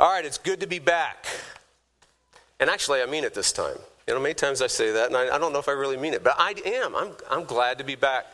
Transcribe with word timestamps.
All 0.00 0.10
right, 0.10 0.24
it's 0.24 0.38
good 0.38 0.60
to 0.60 0.66
be 0.66 0.78
back. 0.78 1.26
And 2.58 2.70
actually, 2.70 3.02
I 3.02 3.06
mean 3.06 3.22
it 3.22 3.34
this 3.34 3.52
time. 3.52 3.76
You 4.08 4.14
know, 4.14 4.20
many 4.20 4.32
times 4.32 4.62
I 4.62 4.66
say 4.66 4.92
that, 4.92 5.08
and 5.08 5.16
I, 5.16 5.36
I 5.36 5.38
don't 5.38 5.52
know 5.52 5.58
if 5.58 5.68
I 5.68 5.72
really 5.72 5.98
mean 5.98 6.14
it, 6.14 6.24
but 6.24 6.36
I 6.38 6.54
am. 6.64 6.96
I'm, 6.96 7.10
I'm 7.30 7.44
glad 7.44 7.76
to 7.76 7.84
be 7.84 7.96
back 7.96 8.24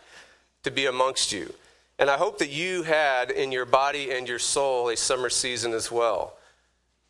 to 0.63 0.71
be 0.71 0.87
amongst 0.87 1.33
you. 1.33 1.53
And 1.99 2.09
I 2.09 2.19
hope 2.19 2.39
that 2.39 2.51
you 2.51 2.85
had 2.85 3.33
in 3.33 3.51
your 3.51 3.65
body 3.65 4.13
and 4.13 4.29
your 4.29 4.39
soul 4.39 4.91
a 4.91 4.97
summer 4.97 5.29
season 5.29 5.73
as 5.73 5.91
well. 5.91 6.35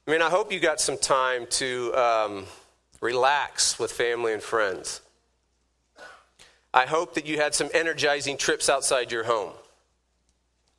I 0.09 0.11
mean, 0.11 0.23
I 0.23 0.31
hope 0.31 0.51
you 0.51 0.59
got 0.59 0.81
some 0.81 0.97
time 0.97 1.47
to 1.51 1.93
um, 1.95 2.47
relax 3.03 3.79
with 3.79 3.93
family 3.93 4.33
and 4.33 4.43
friends. 4.43 5.03
I 6.73 6.87
hope 6.87 7.13
that 7.13 7.27
you 7.27 7.37
had 7.37 7.55
some 7.55 7.69
energizing 7.75 8.39
trips 8.39 8.71
outside 8.71 9.13
your 9.13 9.25
home, 9.25 9.53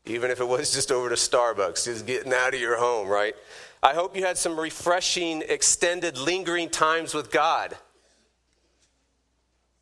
even 0.08 0.32
if 0.32 0.40
it 0.40 0.48
was 0.48 0.74
just 0.74 0.92
over 0.92 1.10
to 1.10 1.16
Starbucks, 1.16 1.86
just 1.86 2.08
getting 2.08 2.34
out 2.34 2.56
of 2.56 2.60
your 2.60 2.80
home, 2.80 3.08
right? 3.08 3.36
I 3.82 3.94
hope 3.94 4.16
you 4.16 4.26
had 4.26 4.38
some 4.38 4.60
refreshing, 4.60 5.44
extended, 5.48 6.18
lingering 6.18 6.70
times 6.70 7.14
with 7.14 7.32
God. 7.32 7.78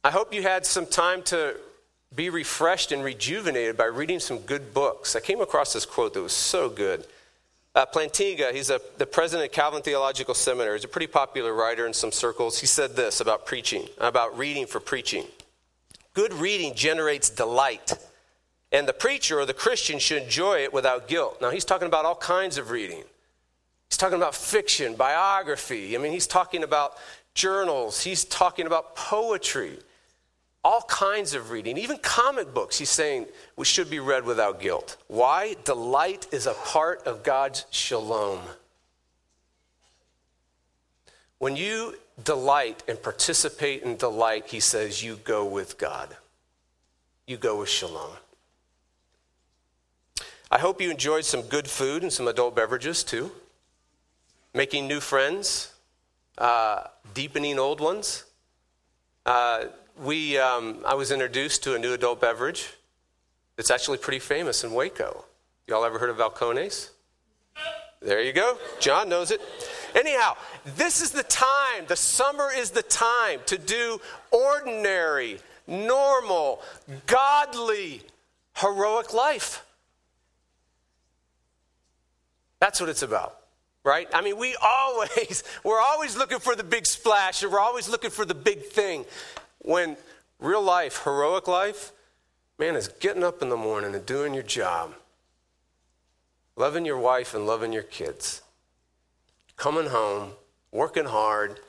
I 0.03 0.11
hope 0.11 0.33
you 0.33 0.43
had 0.43 0.65
some 0.65 0.85
time 0.85 1.23
to 1.23 1.55
be 2.13 2.29
refreshed 2.29 2.91
and 2.91 3.03
rejuvenated 3.03 3.77
by 3.77 3.85
reading 3.85 4.19
some 4.19 4.39
good 4.39 4.73
books. 4.73 5.15
I 5.15 5.19
came 5.19 5.41
across 5.41 5.73
this 5.73 5.85
quote 5.85 6.13
that 6.13 6.21
was 6.21 6.33
so 6.33 6.69
good. 6.69 7.05
Uh, 7.73 7.85
Plantinga, 7.85 8.53
he's 8.53 8.69
a, 8.69 8.79
the 8.97 9.05
president 9.05 9.49
of 9.49 9.53
Calvin 9.53 9.81
Theological 9.81 10.33
Seminary. 10.33 10.77
He's 10.77 10.85
a 10.85 10.89
pretty 10.89 11.07
popular 11.07 11.53
writer 11.53 11.85
in 11.85 11.93
some 11.93 12.11
circles. 12.11 12.59
He 12.59 12.67
said 12.67 12.95
this 12.95 13.19
about 13.19 13.45
preaching, 13.45 13.87
about 13.97 14.37
reading 14.37 14.65
for 14.65 14.79
preaching. 14.79 15.25
Good 16.13 16.33
reading 16.33 16.73
generates 16.73 17.29
delight, 17.29 17.93
and 18.71 18.87
the 18.87 18.93
preacher 18.93 19.39
or 19.39 19.45
the 19.45 19.53
Christian 19.53 19.99
should 19.99 20.23
enjoy 20.23 20.59
it 20.59 20.71
without 20.71 21.09
guilt. 21.09 21.41
Now, 21.41 21.49
he's 21.49 21.65
talking 21.65 21.87
about 21.87 22.05
all 22.05 22.15
kinds 22.15 22.57
of 22.57 22.69
reading. 22.69 23.03
He's 23.95 23.99
talking 23.99 24.17
about 24.17 24.35
fiction, 24.35 24.95
biography. 24.95 25.95
I 25.95 25.99
mean, 25.99 26.11
he's 26.11 26.27
talking 26.27 26.63
about 26.63 26.97
journals. 27.33 28.03
He's 28.03 28.25
talking 28.25 28.67
about 28.67 28.93
poetry 28.97 29.79
all 30.65 30.81
kinds 30.81 31.35
of 31.35 31.51
reading, 31.51 31.77
even 31.77 31.95
comic 31.99 32.51
books, 32.51 32.79
he's 32.79 32.89
saying 32.89 33.27
we 33.55 33.63
should 33.63 33.87
be 33.87 33.99
read 33.99 34.25
without 34.25 34.59
guilt. 34.59 34.97
Why? 35.07 35.55
Delight 35.63 36.25
is 36.31 36.47
a 36.47 36.55
part 36.55 37.05
of 37.05 37.21
God's 37.21 37.67
shalom. 37.69 38.39
When 41.37 41.55
you 41.55 41.93
delight 42.23 42.81
and 42.87 42.99
participate 43.01 43.83
in 43.83 43.95
delight, 43.95 44.47
he 44.47 44.59
says, 44.59 45.03
you 45.03 45.17
go 45.23 45.45
with 45.45 45.77
God. 45.77 46.17
You 47.27 47.37
go 47.37 47.59
with 47.59 47.69
shalom. 47.69 48.13
I 50.49 50.57
hope 50.57 50.81
you 50.81 50.89
enjoyed 50.89 51.25
some 51.25 51.43
good 51.43 51.67
food 51.67 52.01
and 52.01 52.11
some 52.11 52.27
adult 52.27 52.55
beverages 52.55 53.03
too. 53.03 53.31
Making 54.55 54.87
new 54.87 55.01
friends, 55.01 55.73
uh, 56.37 56.83
deepening 57.13 57.59
old 57.59 57.81
ones. 57.81 58.23
Uh, 59.25 59.65
we, 60.01 60.37
um, 60.37 60.79
I 60.87 60.93
was 60.93 61.11
introduced 61.11 61.61
to 61.63 61.75
a 61.75 61.79
new 61.79 61.91
adult 61.91 62.21
beverage 62.21 62.69
that's 63.57 63.69
actually 63.69 63.97
pretty 63.97 64.19
famous 64.19 64.63
in 64.63 64.71
Waco. 64.71 65.25
Y'all 65.67 65.83
ever 65.83 65.99
heard 65.99 66.09
of 66.09 66.15
Balcones? 66.15 66.91
There 68.01 68.21
you 68.21 68.31
go. 68.31 68.57
John 68.79 69.09
knows 69.09 69.29
it. 69.29 69.41
Anyhow, 69.93 70.37
this 70.77 71.01
is 71.01 71.11
the 71.11 71.23
time, 71.23 71.85
the 71.87 71.97
summer 71.97 72.49
is 72.55 72.69
the 72.69 72.83
time 72.83 73.41
to 73.47 73.57
do 73.57 73.99
ordinary, 74.31 75.39
normal, 75.67 76.61
godly, 77.07 78.03
heroic 78.55 79.13
life. 79.13 79.65
That's 82.61 82.79
what 82.79 82.89
it's 82.89 83.01
about, 83.01 83.37
right? 83.85 84.09
I 84.13 84.21
mean, 84.21 84.37
we 84.37 84.57
always, 84.61 85.43
we're 85.63 85.79
always 85.79 86.17
looking 86.17 86.39
for 86.39 86.55
the 86.55 86.63
big 86.63 86.85
splash, 86.85 87.43
and 87.43 87.51
we're 87.51 87.59
always 87.59 87.87
looking 87.87 88.09
for 88.09 88.25
the 88.25 88.35
big 88.35 88.65
thing. 88.65 89.05
When 89.59 89.95
real 90.39 90.61
life, 90.61 91.03
heroic 91.03 91.47
life, 91.47 91.93
man, 92.57 92.75
is 92.75 92.89
getting 92.89 93.23
up 93.23 93.41
in 93.41 93.49
the 93.49 93.55
morning 93.55 93.95
and 93.95 94.05
doing 94.05 94.33
your 94.33 94.43
job, 94.43 94.93
loving 96.57 96.85
your 96.85 96.97
wife 96.97 97.33
and 97.33 97.45
loving 97.45 97.71
your 97.71 97.83
kids, 97.83 98.41
coming 99.55 99.87
home, 99.87 100.31
working 100.71 101.05
hard, 101.05 101.59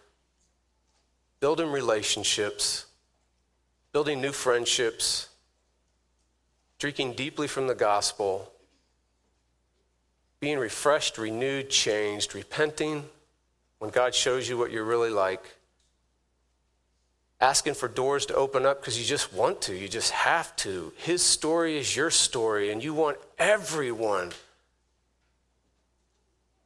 building 1.39 1.71
relationships, 1.71 2.87
building 3.93 4.21
new 4.21 4.33
friendships, 4.33 5.29
drinking 6.79 7.13
deeply 7.13 7.47
from 7.47 7.67
the 7.67 7.75
gospel, 7.75 8.51
being 10.41 10.59
refreshed, 10.59 11.19
renewed, 11.19 11.71
changed, 11.71 12.35
repenting 12.35 13.05
when 13.79 13.91
God 13.91 14.15
shows 14.15 14.49
you 14.49 14.59
what 14.59 14.71
you're 14.71 14.85
really 14.85 15.11
like 15.11 15.57
asking 17.41 17.75
for 17.75 17.89
doors 17.89 18.27
to 18.27 18.35
open 18.35 18.65
up 18.65 18.81
because 18.81 18.99
you 18.99 19.05
just 19.05 19.33
want 19.33 19.61
to, 19.63 19.75
you 19.75 19.89
just 19.89 20.11
have 20.13 20.55
to. 20.57 20.93
His 20.97 21.23
story 21.23 21.77
is 21.77 21.95
your 21.95 22.11
story, 22.11 22.71
and 22.71 22.83
you 22.83 22.95
want 22.95 23.19
everyone 23.39 24.33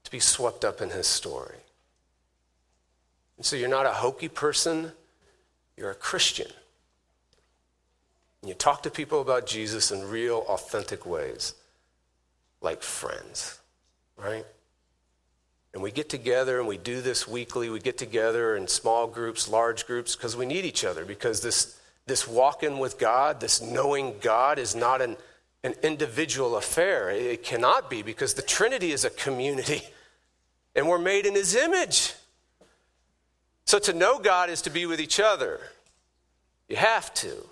to 0.04 0.10
be 0.10 0.20
swept 0.20 0.64
up 0.64 0.81
in 0.81 0.91
his 0.91 1.06
story. 1.06 1.56
And 3.37 3.44
so 3.44 3.56
you're 3.56 3.69
not 3.69 3.87
a 3.87 3.91
hokey 3.91 4.28
person, 4.28 4.92
you're 5.76 5.91
a 5.91 5.94
Christian. 5.94 6.50
And 8.42 8.48
you 8.48 8.54
talk 8.54 8.82
to 8.84 8.91
people 8.91 9.20
about 9.20 9.47
Jesus 9.47 9.91
in 9.91 10.08
real, 10.08 10.44
authentic 10.48 11.04
ways, 11.04 11.54
like 12.60 12.82
friends, 12.82 13.59
right? 14.22 14.44
And 15.72 15.82
we 15.82 15.91
get 15.91 16.08
together 16.08 16.58
and 16.58 16.66
we 16.66 16.78
do 16.78 17.00
this 17.00 17.28
weekly. 17.28 17.70
We 17.70 17.78
get 17.78 17.97
together 17.97 18.56
in 18.56 18.66
small 18.66 19.06
groups, 19.06 19.48
large 19.48 19.86
groups, 19.86 20.16
because 20.16 20.36
we 20.36 20.47
need 20.47 20.64
each 20.64 20.84
other. 20.84 21.04
Because 21.04 21.41
this, 21.41 21.78
this 22.06 22.26
walking 22.26 22.78
with 22.78 22.98
God, 22.98 23.41
this 23.41 23.62
knowing 23.62 24.14
God, 24.20 24.58
is 24.58 24.75
not 24.75 25.00
an, 25.00 25.16
an 25.62 25.75
individual 25.82 26.56
affair. 26.56 27.10
It 27.10 27.44
cannot 27.44 27.88
be 27.88 28.03
because 28.03 28.34
the 28.34 28.42
Trinity 28.42 28.91
is 28.91 29.04
a 29.04 29.10
community 29.10 29.82
and 30.75 30.88
we're 30.88 30.98
made 30.98 31.25
in 31.25 31.34
His 31.34 31.54
image. 31.54 32.14
So 33.64 33.78
to 33.78 33.92
know 33.92 34.19
God 34.19 34.50
is 34.50 34.62
to 34.62 34.70
be 34.70 34.87
with 34.87 35.00
each 35.00 35.20
other. 35.20 35.60
You 36.69 36.76
have 36.76 37.14
to. 37.14 37.47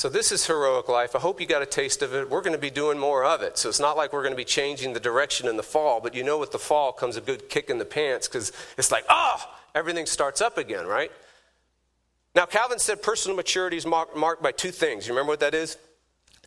So, 0.00 0.08
this 0.08 0.32
is 0.32 0.46
heroic 0.46 0.88
life. 0.88 1.14
I 1.14 1.18
hope 1.18 1.42
you 1.42 1.46
got 1.46 1.60
a 1.60 1.66
taste 1.66 2.00
of 2.00 2.14
it. 2.14 2.30
We're 2.30 2.40
going 2.40 2.54
to 2.54 2.58
be 2.58 2.70
doing 2.70 2.98
more 2.98 3.22
of 3.22 3.42
it. 3.42 3.58
So, 3.58 3.68
it's 3.68 3.78
not 3.78 3.98
like 3.98 4.14
we're 4.14 4.22
going 4.22 4.32
to 4.32 4.34
be 4.34 4.46
changing 4.46 4.94
the 4.94 4.98
direction 4.98 5.46
in 5.46 5.58
the 5.58 5.62
fall, 5.62 6.00
but 6.00 6.14
you 6.14 6.24
know, 6.24 6.38
with 6.38 6.52
the 6.52 6.58
fall 6.58 6.90
comes 6.90 7.18
a 7.18 7.20
good 7.20 7.50
kick 7.50 7.68
in 7.68 7.76
the 7.76 7.84
pants 7.84 8.26
because 8.26 8.50
it's 8.78 8.90
like, 8.90 9.04
oh, 9.10 9.36
everything 9.74 10.06
starts 10.06 10.40
up 10.40 10.56
again, 10.56 10.86
right? 10.86 11.12
Now, 12.34 12.46
Calvin 12.46 12.78
said 12.78 13.02
personal 13.02 13.36
maturity 13.36 13.76
is 13.76 13.84
marked, 13.84 14.16
marked 14.16 14.42
by 14.42 14.52
two 14.52 14.70
things. 14.70 15.06
You 15.06 15.12
remember 15.12 15.32
what 15.32 15.40
that 15.40 15.52
is? 15.52 15.76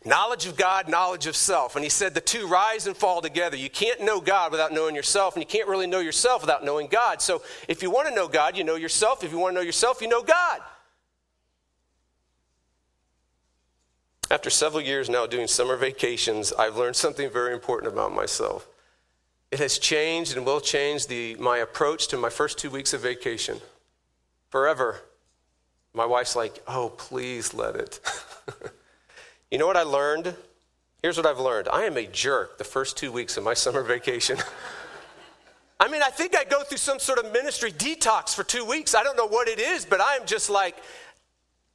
Knowledge 0.04 0.46
of 0.46 0.56
God, 0.56 0.88
knowledge 0.88 1.28
of 1.28 1.36
self. 1.36 1.76
And 1.76 1.84
he 1.84 1.90
said 1.90 2.12
the 2.12 2.20
two 2.20 2.48
rise 2.48 2.88
and 2.88 2.96
fall 2.96 3.22
together. 3.22 3.56
You 3.56 3.70
can't 3.70 4.02
know 4.02 4.20
God 4.20 4.50
without 4.50 4.72
knowing 4.72 4.96
yourself, 4.96 5.36
and 5.36 5.42
you 5.44 5.46
can't 5.46 5.68
really 5.68 5.86
know 5.86 6.00
yourself 6.00 6.40
without 6.40 6.64
knowing 6.64 6.88
God. 6.88 7.22
So, 7.22 7.40
if 7.68 7.84
you 7.84 7.90
want 7.92 8.08
to 8.08 8.14
know 8.16 8.26
God, 8.26 8.56
you 8.56 8.64
know 8.64 8.74
yourself. 8.74 9.22
If 9.22 9.30
you 9.30 9.38
want 9.38 9.52
to 9.52 9.60
know 9.60 9.64
yourself, 9.64 10.02
you 10.02 10.08
know 10.08 10.24
God. 10.24 10.58
After 14.34 14.50
several 14.50 14.82
years 14.82 15.08
now 15.08 15.26
doing 15.26 15.46
summer 15.46 15.76
vacations, 15.76 16.52
I've 16.52 16.76
learned 16.76 16.96
something 16.96 17.30
very 17.30 17.54
important 17.54 17.92
about 17.92 18.12
myself. 18.12 18.66
It 19.52 19.60
has 19.60 19.78
changed 19.78 20.36
and 20.36 20.44
will 20.44 20.60
change 20.60 21.06
the, 21.06 21.36
my 21.36 21.58
approach 21.58 22.08
to 22.08 22.16
my 22.16 22.30
first 22.30 22.58
two 22.58 22.68
weeks 22.68 22.92
of 22.92 23.00
vacation 23.00 23.60
forever. 24.48 25.02
My 25.92 26.04
wife's 26.04 26.34
like, 26.34 26.60
oh, 26.66 26.88
please 26.88 27.54
let 27.54 27.76
it. 27.76 28.00
you 29.52 29.58
know 29.58 29.68
what 29.68 29.76
I 29.76 29.84
learned? 29.84 30.34
Here's 31.00 31.16
what 31.16 31.26
I've 31.26 31.38
learned 31.38 31.68
I 31.68 31.84
am 31.84 31.96
a 31.96 32.04
jerk 32.04 32.58
the 32.58 32.64
first 32.64 32.96
two 32.96 33.12
weeks 33.12 33.36
of 33.36 33.44
my 33.44 33.54
summer 33.54 33.84
vacation. 33.84 34.38
I 35.78 35.86
mean, 35.86 36.02
I 36.02 36.10
think 36.10 36.34
I 36.34 36.42
go 36.42 36.64
through 36.64 36.78
some 36.78 36.98
sort 36.98 37.20
of 37.20 37.32
ministry 37.32 37.70
detox 37.70 38.34
for 38.34 38.42
two 38.42 38.64
weeks. 38.64 38.96
I 38.96 39.04
don't 39.04 39.16
know 39.16 39.28
what 39.28 39.46
it 39.46 39.60
is, 39.60 39.86
but 39.86 40.00
I 40.00 40.16
am 40.16 40.26
just 40.26 40.50
like, 40.50 40.76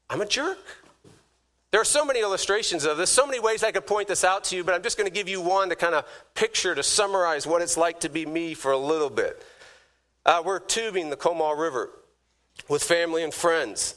I'm 0.10 0.20
a 0.20 0.26
jerk. 0.26 0.58
There 1.72 1.80
are 1.80 1.86
so 1.86 2.04
many 2.04 2.22
illustrations 2.22 2.84
of 2.84 2.98
this, 2.98 3.12
so 3.12 3.28
many 3.28 3.40
ways 3.40 3.64
I 3.64 3.72
could 3.72 3.86
point 3.86 4.08
this 4.08 4.24
out 4.24 4.44
to 4.46 4.56
you, 4.56 4.64
but 4.64 4.74
I'm 4.74 4.82
just 4.82 4.98
going 4.98 5.08
to 5.10 5.14
give 5.14 5.30
you 5.30 5.40
one 5.40 5.70
to 5.70 5.76
kind 5.76 5.94
of 5.94 6.06
picture, 6.34 6.74
to 6.74 6.82
summarize 6.82 7.46
what 7.46 7.62
it's 7.62 7.78
like 7.78 8.00
to 8.02 8.10
be 8.10 8.26
me 8.26 8.56
for 8.56 8.72
a 8.72 8.78
little 8.78 9.10
bit. 9.10 9.44
Uh, 10.26 10.42
we're 10.44 10.60
tubing 10.60 11.10
the 11.12 11.18
Comal 11.18 11.60
River 11.60 11.92
with 12.68 12.84
family 12.84 13.24
and 13.24 13.34
friends. 13.34 13.96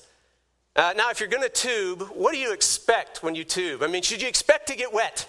Uh, 0.77 0.93
now, 0.97 1.11
if 1.11 1.21
you're 1.21 1.29
going 1.29 1.43
to 1.43 1.49
tube, 1.49 2.03
what 2.15 2.33
do 2.33 2.39
you 2.39 2.53
expect 2.53 3.23
when 3.23 3.35
you 3.35 3.45
tube? 3.45 3.83
I 3.83 3.87
mean, 3.87 4.03
should 4.03 4.21
you 4.21 4.29
expect 4.29 4.69
to 4.69 4.77
get 4.77 4.93
wet? 4.93 5.29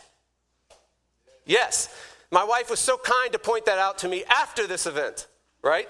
Yes. 1.45 1.93
My 2.29 2.43
wife 2.43 2.69
was 2.69 2.79
so 2.79 2.97
kind 2.97 3.31
to 3.31 3.39
point 3.39 3.65
that 3.65 3.77
out 3.77 3.99
to 3.99 4.09
me 4.09 4.23
after 4.29 4.67
this 4.67 4.85
event, 4.85 5.27
right? 5.61 5.87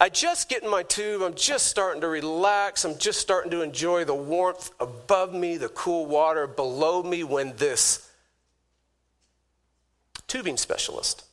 I 0.00 0.08
just 0.08 0.48
get 0.48 0.62
in 0.62 0.70
my 0.70 0.82
tube. 0.82 1.22
I'm 1.22 1.34
just 1.34 1.66
starting 1.66 2.00
to 2.00 2.08
relax. 2.08 2.84
I'm 2.84 2.98
just 2.98 3.20
starting 3.20 3.50
to 3.52 3.62
enjoy 3.62 4.04
the 4.04 4.14
warmth 4.14 4.70
above 4.80 5.32
me, 5.32 5.56
the 5.56 5.68
cool 5.68 6.06
water 6.06 6.46
below 6.46 7.02
me 7.02 7.22
when 7.22 7.56
this 7.56 8.10
tubing 10.26 10.56
specialist 10.56 11.24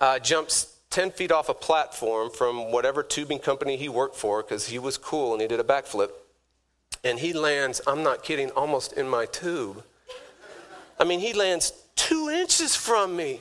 uh, 0.00 0.18
jumps 0.18 0.76
10 0.90 1.12
feet 1.12 1.30
off 1.30 1.48
a 1.48 1.54
platform 1.54 2.30
from 2.30 2.72
whatever 2.72 3.02
tubing 3.02 3.38
company 3.38 3.76
he 3.76 3.88
worked 3.88 4.16
for 4.16 4.42
because 4.42 4.66
he 4.66 4.78
was 4.78 4.98
cool 4.98 5.32
and 5.32 5.40
he 5.40 5.46
did 5.46 5.60
a 5.60 5.64
backflip. 5.64 6.10
And 7.04 7.18
he 7.18 7.32
lands, 7.32 7.80
I'm 7.86 8.02
not 8.02 8.24
kidding, 8.24 8.50
almost 8.50 8.94
in 8.94 9.08
my 9.08 9.26
tube. 9.26 9.84
I 10.98 11.04
mean, 11.04 11.20
he 11.20 11.32
lands 11.32 11.72
two 11.94 12.28
inches 12.28 12.74
from 12.74 13.16
me. 13.16 13.40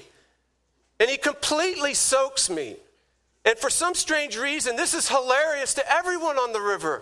And 1.00 1.10
he 1.10 1.18
completely 1.18 1.94
soaks 1.94 2.50
me. 2.50 2.76
And 3.50 3.57
for 3.57 3.72
some 3.72 3.96
strange 3.96 4.38
reason, 4.38 4.75
this 4.75 4.94
is 4.94 5.10
hilarious 5.10 5.74
to 5.74 5.92
everyone 5.92 6.38
on 6.38 6.54
the 6.54 6.62
river, 6.62 7.01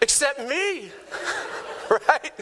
except 0.00 0.38
me, 0.38 0.92
right? 1.90 2.32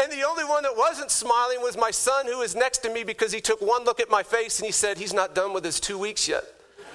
And 0.00 0.12
the 0.12 0.22
only 0.22 0.44
one 0.44 0.62
that 0.62 0.76
wasn't 0.76 1.10
smiling 1.10 1.60
was 1.60 1.76
my 1.76 1.90
son, 1.90 2.26
who 2.26 2.38
was 2.38 2.54
next 2.54 2.84
to 2.84 2.94
me 2.94 3.02
because 3.02 3.32
he 3.32 3.40
took 3.40 3.60
one 3.60 3.82
look 3.82 3.98
at 3.98 4.08
my 4.08 4.22
face 4.22 4.60
and 4.60 4.66
he 4.66 4.70
said, 4.70 4.96
He's 4.96 5.12
not 5.12 5.34
done 5.34 5.52
with 5.52 5.64
his 5.64 5.80
two 5.80 5.98
weeks 5.98 6.28
yet. 6.28 6.44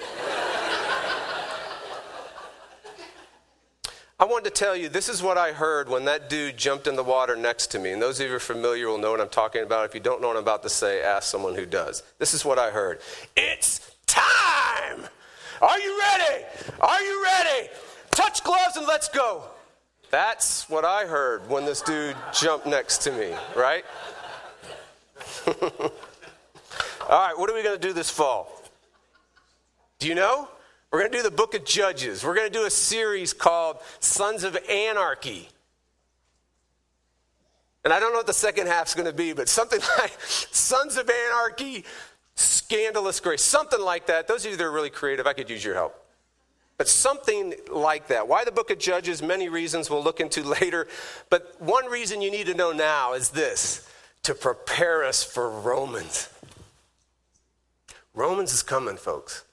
I 4.18 4.24
wanted 4.24 4.44
to 4.44 4.50
tell 4.52 4.74
you, 4.74 4.88
this 4.88 5.10
is 5.10 5.22
what 5.22 5.36
I 5.36 5.52
heard 5.52 5.90
when 5.90 6.06
that 6.06 6.30
dude 6.30 6.56
jumped 6.56 6.86
in 6.86 6.96
the 6.96 7.04
water 7.04 7.36
next 7.36 7.66
to 7.72 7.78
me. 7.78 7.92
And 7.92 8.00
those 8.00 8.20
of 8.20 8.24
you 8.24 8.30
who 8.30 8.36
are 8.36 8.40
familiar 8.40 8.88
will 8.88 8.96
know 8.96 9.10
what 9.10 9.20
I'm 9.20 9.28
talking 9.28 9.62
about. 9.62 9.84
If 9.84 9.94
you 9.94 10.00
don't 10.00 10.22
know 10.22 10.28
what 10.28 10.38
I'm 10.38 10.42
about 10.44 10.62
to 10.62 10.70
say, 10.70 11.02
ask 11.02 11.30
someone 11.30 11.54
who 11.56 11.66
does. 11.66 12.02
This 12.18 12.32
is 12.32 12.42
what 12.42 12.58
I 12.58 12.70
heard 12.70 13.00
It's 13.36 13.93
time! 14.14 15.04
Are 15.60 15.78
you 15.78 15.98
ready? 15.98 16.44
Are 16.80 17.02
you 17.02 17.24
ready? 17.24 17.68
Touch 18.10 18.42
gloves 18.44 18.76
and 18.76 18.86
let's 18.86 19.08
go. 19.08 19.44
That's 20.10 20.68
what 20.68 20.84
I 20.84 21.06
heard 21.06 21.48
when 21.48 21.64
this 21.64 21.82
dude 21.82 22.16
jumped 22.32 22.66
next 22.66 22.98
to 22.98 23.12
me, 23.12 23.34
right? 23.56 23.84
All 25.46 25.58
right, 27.10 27.36
what 27.36 27.50
are 27.50 27.54
we 27.54 27.62
going 27.62 27.78
to 27.78 27.86
do 27.86 27.92
this 27.92 28.10
fall? 28.10 28.62
Do 29.98 30.08
you 30.08 30.14
know? 30.14 30.48
We're 30.90 31.00
going 31.00 31.10
to 31.10 31.18
do 31.18 31.22
the 31.24 31.30
book 31.30 31.54
of 31.54 31.64
Judges. 31.64 32.24
We're 32.24 32.36
going 32.36 32.46
to 32.46 32.56
do 32.56 32.66
a 32.66 32.70
series 32.70 33.32
called 33.32 33.78
Sons 33.98 34.44
of 34.44 34.56
Anarchy. 34.70 35.48
And 37.84 37.92
I 37.92 38.00
don't 38.00 38.12
know 38.12 38.18
what 38.18 38.26
the 38.26 38.32
second 38.32 38.68
half's 38.68 38.94
going 38.94 39.06
to 39.06 39.12
be, 39.12 39.32
but 39.32 39.48
something 39.48 39.80
like 39.98 40.16
Sons 40.20 40.96
of 40.96 41.10
Anarchy, 41.10 41.84
Scandalous 42.36 43.20
Grace, 43.20 43.42
something 43.42 43.80
like 43.80 44.06
that. 44.06 44.26
Those 44.26 44.44
of 44.44 44.52
you 44.52 44.56
that 44.56 44.64
are 44.64 44.72
really 44.72 44.90
creative, 44.90 45.26
I 45.26 45.32
could 45.32 45.50
use 45.50 45.64
your 45.64 45.74
help. 45.74 46.00
But 46.76 46.88
something 46.88 47.54
like 47.70 48.08
that. 48.08 48.26
Why 48.26 48.44
the 48.44 48.50
book 48.50 48.70
of 48.70 48.78
Judges? 48.78 49.22
Many 49.22 49.48
reasons 49.48 49.88
we'll 49.88 50.02
look 50.02 50.20
into 50.20 50.42
later. 50.60 50.88
But 51.30 51.60
one 51.60 51.86
reason 51.86 52.20
you 52.20 52.30
need 52.30 52.46
to 52.46 52.54
know 52.54 52.72
now 52.72 53.12
is 53.12 53.30
this 53.30 53.88
to 54.24 54.34
prepare 54.34 55.04
us 55.04 55.22
for 55.22 55.50
Romans. 55.50 56.28
Romans 58.14 58.52
is 58.52 58.62
coming, 58.62 58.96
folks. 58.96 59.44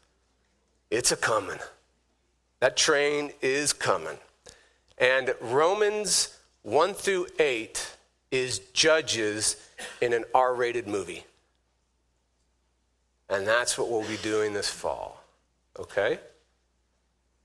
It's 0.89 1.11
a 1.11 1.17
coming. 1.17 1.59
That 2.59 2.77
train 2.77 3.31
is 3.41 3.73
coming. 3.73 4.17
And 4.97 5.33
Romans 5.41 6.37
1 6.63 6.93
through 6.93 7.27
8 7.39 7.95
is 8.29 8.59
Judges 8.73 9.57
in 9.99 10.13
an 10.13 10.25
R 10.33 10.53
rated 10.53 10.87
movie. 10.87 11.25
And 13.31 13.47
that's 13.47 13.77
what 13.77 13.89
we'll 13.89 14.07
be 14.07 14.17
doing 14.17 14.53
this 14.53 14.69
fall. 14.69 15.23
Okay? 15.79 16.19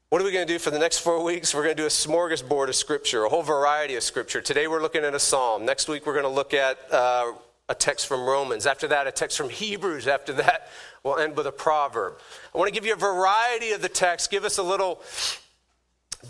What 0.08 0.20
are 0.20 0.24
we 0.24 0.32
going 0.32 0.46
to 0.46 0.52
do 0.52 0.58
for 0.58 0.70
the 0.70 0.78
next 0.78 0.98
four 0.98 1.22
weeks? 1.22 1.54
We're 1.54 1.62
going 1.62 1.76
to 1.76 1.82
do 1.82 1.86
a 1.86 1.90
smorgasbord 1.90 2.68
of 2.68 2.74
scripture, 2.74 3.24
a 3.24 3.28
whole 3.28 3.44
variety 3.44 3.94
of 3.94 4.02
scripture. 4.02 4.40
Today 4.40 4.66
we're 4.66 4.82
looking 4.82 5.04
at 5.04 5.14
a 5.14 5.20
psalm. 5.20 5.64
Next 5.64 5.88
week 5.88 6.04
we're 6.04 6.12
going 6.12 6.24
to 6.24 6.28
look 6.28 6.54
at 6.54 6.78
uh, 6.92 7.32
a 7.68 7.74
text 7.74 8.08
from 8.08 8.24
Romans. 8.24 8.66
After 8.66 8.88
that, 8.88 9.06
a 9.06 9.12
text 9.12 9.36
from 9.36 9.48
Hebrews. 9.48 10.08
After 10.08 10.32
that, 10.34 10.68
we'll 11.04 11.18
end 11.18 11.36
with 11.36 11.46
a 11.46 11.52
proverb. 11.52 12.14
I 12.52 12.58
want 12.58 12.68
to 12.68 12.74
give 12.74 12.84
you 12.84 12.92
a 12.92 12.96
variety 12.96 13.70
of 13.70 13.80
the 13.80 13.88
text, 13.88 14.30
give 14.30 14.44
us 14.44 14.58
a 14.58 14.62
little 14.62 15.02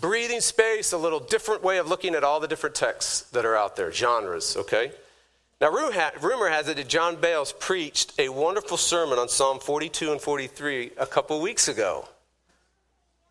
breathing 0.01 0.41
space, 0.41 0.91
a 0.91 0.97
little 0.97 1.19
different 1.19 1.63
way 1.63 1.77
of 1.79 1.87
looking 1.87 2.13
at 2.13 2.23
all 2.23 2.39
the 2.39 2.47
different 2.47 2.75
texts 2.75 3.21
that 3.31 3.45
are 3.45 3.55
out 3.55 3.75
there, 3.75 3.91
genres, 3.91 4.55
okay? 4.55 4.91
Now, 5.59 5.71
rumor 5.71 6.49
has 6.49 6.67
it 6.67 6.77
that 6.77 6.87
John 6.87 7.15
Bales 7.15 7.51
preached 7.53 8.13
a 8.19 8.29
wonderful 8.29 8.77
sermon 8.77 9.17
on 9.17 9.27
Psalm 9.27 9.59
42 9.59 10.11
and 10.11 10.21
43 10.21 10.91
a 10.97 11.05
couple 11.05 11.41
weeks 11.41 11.67
ago 11.67 12.07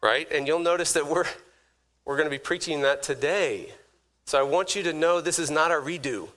right? 0.06 0.30
And 0.30 0.46
you'll 0.46 0.60
notice 0.60 0.92
that 0.92 1.06
we're, 1.06 1.24
we're 2.04 2.16
going 2.16 2.26
to 2.26 2.30
be 2.30 2.38
preaching 2.38 2.82
that 2.82 3.02
today. 3.02 3.72
So 4.24 4.38
I 4.38 4.42
want 4.42 4.76
you 4.76 4.82
to 4.84 4.92
know 4.92 5.20
this 5.20 5.38
is 5.38 5.50
not 5.50 5.70
a 5.70 5.74
redo. 5.74 6.28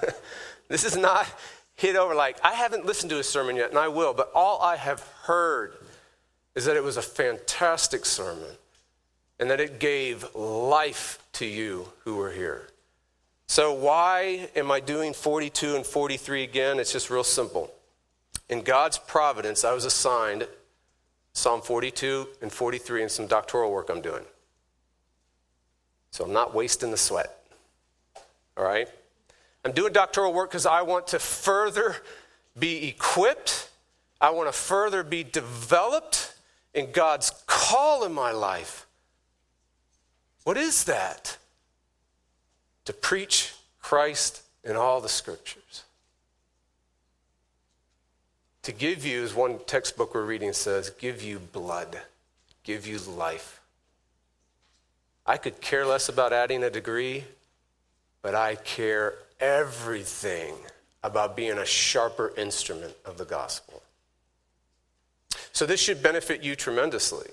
this 0.68 0.84
is 0.84 0.96
not 0.96 1.26
hit 1.74 1.96
over 1.96 2.14
like, 2.14 2.36
I 2.44 2.52
haven't 2.54 2.86
listened 2.86 3.10
to 3.10 3.18
a 3.18 3.24
sermon 3.24 3.56
yet, 3.56 3.70
and 3.70 3.78
I 3.78 3.88
will, 3.88 4.14
but 4.14 4.30
all 4.34 4.60
I 4.62 4.76
have 4.76 5.00
heard 5.22 5.74
is 6.54 6.64
that 6.64 6.76
it 6.76 6.82
was 6.82 6.96
a 6.96 7.02
fantastic 7.02 8.04
sermon 8.04 8.50
and 9.38 9.50
that 9.50 9.60
it 9.60 9.78
gave 9.78 10.34
life 10.34 11.20
to 11.34 11.46
you 11.46 11.88
who 12.04 12.16
were 12.16 12.32
here. 12.32 12.68
So, 13.48 13.72
why 13.72 14.50
am 14.54 14.70
I 14.70 14.78
doing 14.78 15.14
42 15.14 15.74
and 15.74 15.84
43 15.84 16.44
again? 16.44 16.78
It's 16.78 16.92
just 16.92 17.08
real 17.08 17.24
simple. 17.24 17.72
In 18.48 18.62
God's 18.62 18.98
providence, 18.98 19.64
I 19.64 19.72
was 19.72 19.84
assigned 19.84 20.46
Psalm 21.32 21.62
42 21.62 22.28
and 22.42 22.52
43 22.52 23.02
and 23.02 23.10
some 23.10 23.26
doctoral 23.26 23.72
work 23.72 23.88
I'm 23.88 24.02
doing. 24.02 24.24
So 26.10 26.24
I'm 26.24 26.32
not 26.32 26.54
wasting 26.54 26.90
the 26.90 26.96
sweat. 26.96 27.38
All 28.56 28.64
right? 28.64 28.88
I'm 29.64 29.72
doing 29.72 29.92
doctoral 29.92 30.32
work 30.32 30.50
because 30.50 30.66
I 30.66 30.82
want 30.82 31.06
to 31.08 31.18
further 31.18 31.96
be 32.58 32.88
equipped, 32.88 33.70
I 34.20 34.30
want 34.30 34.48
to 34.48 34.58
further 34.58 35.02
be 35.02 35.22
developed 35.24 36.34
in 36.74 36.90
God's 36.92 37.30
call 37.46 38.04
in 38.04 38.12
my 38.12 38.32
life. 38.32 38.86
What 40.44 40.56
is 40.56 40.84
that? 40.84 41.38
To 42.88 42.94
preach 42.94 43.52
Christ 43.82 44.40
in 44.64 44.74
all 44.74 45.02
the 45.02 45.10
scriptures. 45.10 45.82
To 48.62 48.72
give 48.72 49.04
you, 49.04 49.22
as 49.22 49.34
one 49.34 49.58
textbook 49.66 50.14
we're 50.14 50.24
reading 50.24 50.54
says, 50.54 50.88
give 50.88 51.22
you 51.22 51.38
blood, 51.38 52.00
give 52.64 52.86
you 52.86 52.96
life. 52.96 53.60
I 55.26 55.36
could 55.36 55.60
care 55.60 55.84
less 55.84 56.08
about 56.08 56.32
adding 56.32 56.64
a 56.64 56.70
degree, 56.70 57.24
but 58.22 58.34
I 58.34 58.54
care 58.54 59.16
everything 59.38 60.54
about 61.04 61.36
being 61.36 61.58
a 61.58 61.66
sharper 61.66 62.32
instrument 62.38 62.94
of 63.04 63.18
the 63.18 63.26
gospel. 63.26 63.82
So 65.52 65.66
this 65.66 65.78
should 65.78 66.02
benefit 66.02 66.42
you 66.42 66.56
tremendously. 66.56 67.28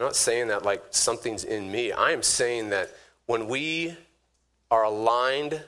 I'm 0.00 0.06
not 0.06 0.16
saying 0.16 0.48
that 0.48 0.64
like 0.64 0.82
something's 0.92 1.44
in 1.44 1.70
me. 1.70 1.92
I 1.92 2.12
am 2.12 2.22
saying 2.22 2.70
that 2.70 2.88
when 3.26 3.48
we 3.48 3.96
are 4.70 4.84
aligned 4.84 5.62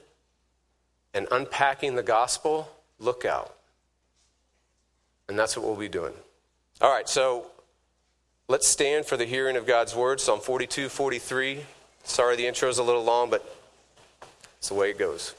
and 1.15 1.27
unpacking 1.31 1.95
the 1.95 2.03
gospel, 2.03 2.69
look 2.99 3.25
out. 3.25 3.55
And 5.29 5.39
that's 5.39 5.57
what 5.57 5.67
we'll 5.67 5.77
be 5.77 5.89
doing. 5.89 6.13
All 6.81 6.93
right, 6.93 7.09
so 7.09 7.47
let's 8.49 8.67
stand 8.67 9.05
for 9.07 9.17
the 9.17 9.27
hearing 9.27 9.57
of 9.57 9.67
God's 9.67 9.95
word. 9.95 10.21
Psalm 10.21 10.41
42, 10.41 10.89
43. 10.89 11.61
Sorry 12.05 12.37
the 12.37 12.47
intro 12.47 12.69
is 12.69 12.79
a 12.79 12.83
little 12.83 13.05
long, 13.05 13.31
but 13.31 13.57
it's 14.59 14.69
the 14.69 14.75
way 14.75 14.91
it 14.91 14.99
goes. 14.99 15.35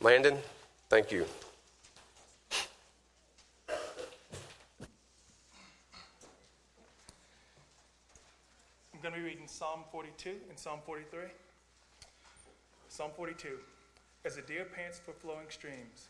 Landon, 0.00 0.38
thank 0.88 1.12
you. 1.12 1.26
I'm 9.00 9.02
going 9.10 9.14
to 9.14 9.20
be 9.20 9.32
reading 9.32 9.48
Psalm 9.48 9.80
42 9.90 10.28
and 10.50 10.58
Psalm 10.58 10.80
43. 10.84 11.20
Psalm 12.90 13.10
42. 13.16 13.56
As 14.26 14.36
a 14.36 14.42
deer 14.42 14.66
pants 14.76 14.98
for 14.98 15.14
flowing 15.14 15.48
streams, 15.48 16.08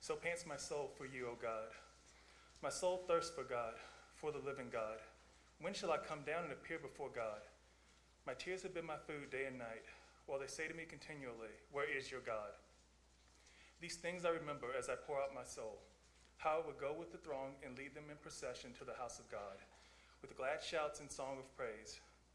so 0.00 0.16
pants 0.16 0.44
my 0.44 0.56
soul 0.56 0.90
for 0.98 1.06
you, 1.06 1.28
O 1.28 1.38
God. 1.40 1.70
My 2.60 2.68
soul 2.68 3.04
thirsts 3.06 3.32
for 3.32 3.44
God, 3.44 3.74
for 4.16 4.32
the 4.32 4.42
living 4.44 4.66
God. 4.72 4.98
When 5.60 5.72
shall 5.72 5.92
I 5.92 5.98
come 5.98 6.22
down 6.26 6.42
and 6.42 6.52
appear 6.52 6.80
before 6.80 7.10
God? 7.14 7.46
My 8.26 8.34
tears 8.34 8.64
have 8.64 8.74
been 8.74 8.86
my 8.86 8.98
food 9.06 9.30
day 9.30 9.44
and 9.46 9.56
night, 9.56 9.86
while 10.26 10.40
they 10.40 10.48
say 10.48 10.66
to 10.66 10.74
me 10.74 10.82
continually, 10.82 11.54
Where 11.70 11.86
is 11.86 12.10
your 12.10 12.26
God? 12.26 12.58
These 13.80 14.02
things 14.02 14.24
I 14.24 14.30
remember 14.30 14.74
as 14.76 14.88
I 14.88 14.94
pour 15.06 15.22
out 15.22 15.32
my 15.32 15.44
soul, 15.44 15.78
how 16.38 16.58
I 16.58 16.66
would 16.66 16.80
go 16.80 16.92
with 16.98 17.12
the 17.12 17.18
throng 17.18 17.54
and 17.64 17.78
lead 17.78 17.94
them 17.94 18.10
in 18.10 18.16
procession 18.16 18.72
to 18.80 18.84
the 18.84 18.98
house 18.98 19.20
of 19.20 19.30
God, 19.30 19.62
with 20.20 20.36
glad 20.36 20.60
shouts 20.60 20.98
and 20.98 21.08
song 21.08 21.38
of 21.38 21.56
praise, 21.56 22.00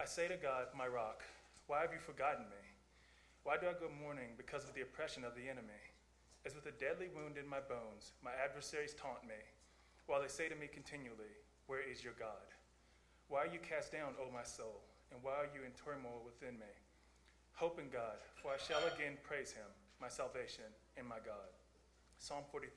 I 0.00 0.08
say 0.08 0.32
to 0.32 0.40
God, 0.40 0.72
my 0.72 0.88
rock, 0.88 1.20
why 1.68 1.84
have 1.84 1.92
you 1.92 2.00
forgotten 2.00 2.48
me? 2.48 2.64
Why 3.44 3.60
do 3.60 3.68
I 3.68 3.76
go 3.76 3.92
mourning 3.92 4.32
because 4.40 4.64
of 4.64 4.72
the 4.72 4.80
oppression 4.80 5.28
of 5.28 5.36
the 5.36 5.44
enemy? 5.44 5.76
As 6.48 6.56
with 6.56 6.64
a 6.64 6.80
deadly 6.80 7.12
wound 7.12 7.36
in 7.36 7.44
my 7.44 7.60
bones, 7.60 8.16
my 8.24 8.32
adversaries 8.32 8.96
taunt 8.96 9.28
me, 9.28 9.36
while 10.08 10.24
they 10.24 10.32
say 10.32 10.48
to 10.48 10.56
me 10.56 10.72
continually, 10.72 11.36
Where 11.68 11.84
is 11.84 12.00
your 12.00 12.16
God? 12.16 12.48
Why 13.28 13.44
are 13.44 13.52
you 13.52 13.60
cast 13.60 13.92
down, 13.92 14.16
O 14.16 14.32
my 14.32 14.40
soul, 14.40 14.80
and 15.12 15.20
why 15.20 15.36
are 15.36 15.52
you 15.52 15.68
in 15.68 15.76
turmoil 15.76 16.24
within 16.24 16.56
me? 16.56 16.72
Hope 17.52 17.76
in 17.76 17.92
God, 17.92 18.24
for 18.40 18.56
I 18.56 18.56
shall 18.56 18.80
again 18.88 19.20
praise 19.20 19.52
him, 19.52 19.68
my 20.00 20.08
salvation 20.08 20.72
and 20.96 21.04
my 21.04 21.20
God. 21.20 21.52
Psalm 22.16 22.48
43. 22.48 22.72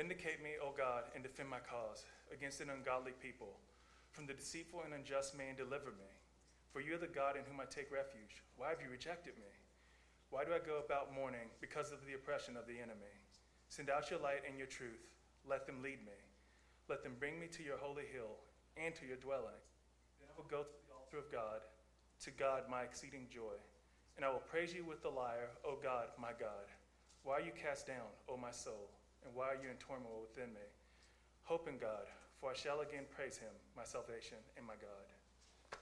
Vindicate 0.00 0.40
me, 0.40 0.56
O 0.64 0.72
God, 0.72 1.12
and 1.12 1.20
defend 1.20 1.52
my 1.52 1.60
cause 1.60 2.08
against 2.32 2.64
an 2.64 2.72
ungodly 2.72 3.12
people. 3.20 3.60
From 4.20 4.28
the 4.28 4.36
deceitful 4.36 4.84
and 4.84 4.92
unjust 4.92 5.32
man, 5.32 5.56
deliver 5.56 5.96
me. 5.96 6.12
For 6.76 6.84
you 6.84 6.92
are 6.92 7.00
the 7.00 7.08
God 7.08 7.40
in 7.40 7.48
whom 7.48 7.56
I 7.56 7.64
take 7.64 7.88
refuge. 7.88 8.44
Why 8.60 8.68
have 8.68 8.84
you 8.84 8.92
rejected 8.92 9.32
me? 9.40 9.48
Why 10.28 10.44
do 10.44 10.52
I 10.52 10.60
go 10.60 10.76
about 10.76 11.16
mourning 11.16 11.48
because 11.56 11.88
of 11.88 12.04
the 12.04 12.20
oppression 12.20 12.52
of 12.52 12.68
the 12.68 12.76
enemy? 12.76 13.16
Send 13.72 13.88
out 13.88 14.12
your 14.12 14.20
light 14.20 14.44
and 14.44 14.60
your 14.60 14.68
truth. 14.68 15.08
Let 15.48 15.64
them 15.64 15.80
lead 15.80 16.04
me. 16.04 16.12
Let 16.84 17.00
them 17.00 17.16
bring 17.16 17.40
me 17.40 17.48
to 17.48 17.64
your 17.64 17.80
holy 17.80 18.04
hill 18.12 18.36
and 18.76 18.92
to 19.00 19.08
your 19.08 19.16
dwelling. 19.16 19.56
Then 20.20 20.28
I 20.28 20.36
will 20.36 20.52
go 20.52 20.68
to 20.68 20.76
the 20.84 20.92
altar 21.00 21.16
of 21.16 21.32
God, 21.32 21.64
to 22.20 22.30
God 22.30 22.68
my 22.68 22.84
exceeding 22.84 23.24
joy. 23.32 23.56
And 24.20 24.24
I 24.26 24.28
will 24.28 24.44
praise 24.44 24.76
you 24.76 24.84
with 24.84 25.00
the 25.00 25.08
lyre, 25.08 25.48
O 25.64 25.80
God, 25.80 26.12
my 26.20 26.36
God. 26.36 26.68
Why 27.24 27.40
are 27.40 27.46
you 27.48 27.56
cast 27.56 27.88
down, 27.88 28.12
O 28.28 28.36
my 28.36 28.52
soul? 28.52 28.92
And 29.24 29.32
why 29.32 29.48
are 29.48 29.56
you 29.56 29.72
in 29.72 29.80
turmoil 29.80 30.28
within 30.28 30.52
me? 30.52 30.68
Hope 31.48 31.72
in 31.72 31.80
God, 31.80 32.04
for 32.40 32.50
I 32.50 32.54
shall 32.54 32.80
again 32.80 33.04
praise 33.14 33.36
him, 33.36 33.50
my 33.76 33.84
salvation 33.84 34.38
and 34.56 34.66
my 34.66 34.74
God. 34.74 35.78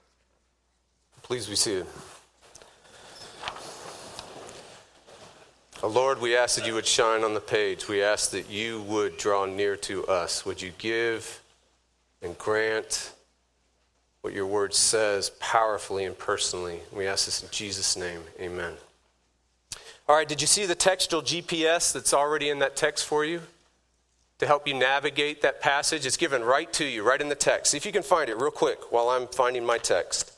Please 1.21 1.47
be 1.47 1.55
seated. 1.55 1.85
Oh, 5.81 5.87
Lord, 5.87 6.19
we 6.19 6.35
ask 6.35 6.57
that 6.57 6.67
you 6.67 6.73
would 6.73 6.85
shine 6.85 7.23
on 7.23 7.33
the 7.33 7.39
page. 7.39 7.87
We 7.87 8.03
ask 8.03 8.31
that 8.31 8.49
you 8.49 8.81
would 8.81 9.15
draw 9.15 9.45
near 9.45 9.77
to 9.77 10.05
us. 10.07 10.45
Would 10.45 10.61
you 10.61 10.71
give 10.77 11.41
and 12.21 12.37
grant 12.37 13.13
what 14.19 14.33
your 14.33 14.45
word 14.45 14.73
says 14.73 15.29
powerfully 15.39 16.03
and 16.03 16.17
personally? 16.17 16.81
We 16.91 17.07
ask 17.07 17.25
this 17.25 17.41
in 17.41 17.49
Jesus' 17.51 17.95
name. 17.95 18.21
Amen. 18.41 18.73
All 20.09 20.17
right, 20.17 20.27
did 20.27 20.41
you 20.41 20.47
see 20.47 20.65
the 20.65 20.75
textual 20.75 21.21
GPS 21.21 21.93
that's 21.93 22.13
already 22.13 22.49
in 22.49 22.59
that 22.59 22.75
text 22.75 23.05
for 23.05 23.23
you? 23.23 23.41
To 24.39 24.47
help 24.47 24.67
you 24.67 24.73
navigate 24.73 25.41
that 25.41 25.61
passage? 25.61 26.05
It's 26.05 26.17
given 26.17 26.43
right 26.43 26.71
to 26.73 26.85
you, 26.85 27.03
right 27.03 27.21
in 27.21 27.29
the 27.29 27.35
text. 27.35 27.71
See 27.71 27.77
if 27.77 27.85
you 27.85 27.91
can 27.91 28.03
find 28.03 28.29
it 28.29 28.37
real 28.39 28.51
quick 28.51 28.91
while 28.91 29.09
I'm 29.09 29.27
finding 29.27 29.65
my 29.65 29.77
text. 29.77 30.33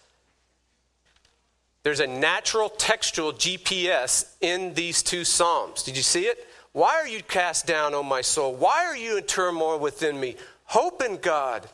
There's 1.83 1.99
a 1.99 2.07
natural 2.07 2.69
textual 2.69 3.33
GPS 3.33 4.35
in 4.41 4.73
these 4.73 5.01
two 5.01 5.23
Psalms. 5.23 5.83
Did 5.83 5.97
you 5.97 6.03
see 6.03 6.25
it? 6.25 6.47
Why 6.73 6.95
are 6.95 7.07
you 7.07 7.21
cast 7.23 7.65
down, 7.65 7.93
O 7.93 8.03
my 8.03 8.21
soul? 8.21 8.55
Why 8.55 8.85
are 8.85 8.95
you 8.95 9.17
in 9.17 9.23
turmoil 9.23 9.79
within 9.79 10.19
me? 10.19 10.35
Hope 10.65 11.03
in 11.03 11.17
God, 11.17 11.67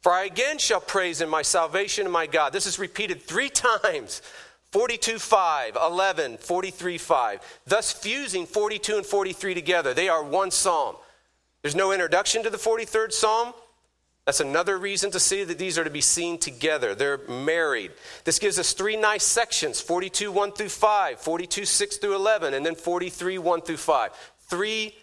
for 0.00 0.12
I 0.12 0.24
again 0.24 0.58
shall 0.58 0.80
praise 0.80 1.20
in 1.20 1.28
my 1.28 1.42
salvation 1.42 2.10
my 2.10 2.26
God. 2.26 2.52
This 2.52 2.66
is 2.66 2.78
repeated 2.78 3.22
three 3.22 3.50
times 3.82 4.22
42 4.70 5.18
5, 5.18 5.76
11, 5.76 6.38
43 6.38 6.98
5. 6.98 7.60
Thus 7.66 7.92
fusing 7.92 8.46
42 8.46 8.96
and 8.96 9.06
43 9.06 9.54
together. 9.54 9.92
They 9.92 10.08
are 10.08 10.24
one 10.24 10.50
psalm. 10.50 10.96
There's 11.62 11.76
no 11.76 11.92
introduction 11.92 12.42
to 12.42 12.50
the 12.50 12.58
43rd 12.58 13.12
psalm. 13.12 13.54
That's 14.24 14.40
another 14.40 14.78
reason 14.78 15.10
to 15.12 15.20
see 15.20 15.42
that 15.42 15.58
these 15.58 15.78
are 15.78 15.84
to 15.84 15.90
be 15.90 16.00
seen 16.00 16.38
together. 16.38 16.94
They're 16.94 17.18
married. 17.28 17.92
This 18.24 18.38
gives 18.38 18.58
us 18.58 18.72
three 18.72 18.96
nice 18.96 19.24
sections 19.24 19.80
42, 19.80 20.30
1 20.30 20.52
through 20.52 20.68
5, 20.68 21.18
42, 21.18 21.64
6 21.64 21.96
through 21.96 22.14
11, 22.14 22.54
and 22.54 22.64
then 22.64 22.74
43, 22.74 23.38
1 23.38 23.60
through 23.62 23.76
5. 23.76 24.10
Three 24.48 24.94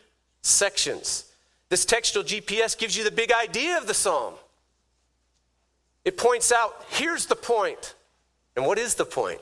sections. 0.42 1.26
This 1.70 1.86
textual 1.86 2.24
GPS 2.24 2.78
gives 2.78 2.98
you 2.98 3.04
the 3.04 3.12
big 3.12 3.32
idea 3.32 3.78
of 3.78 3.88
the 3.88 3.94
psalm. 3.94 4.36
It 6.06 6.18
points 6.18 6.52
out 6.52 6.86
here's 6.90 7.26
the 7.26 7.36
point. 7.36 7.96
And 8.56 8.66
what 8.66 8.80
is 8.80 8.96
the 8.96 9.06
point? 9.06 9.42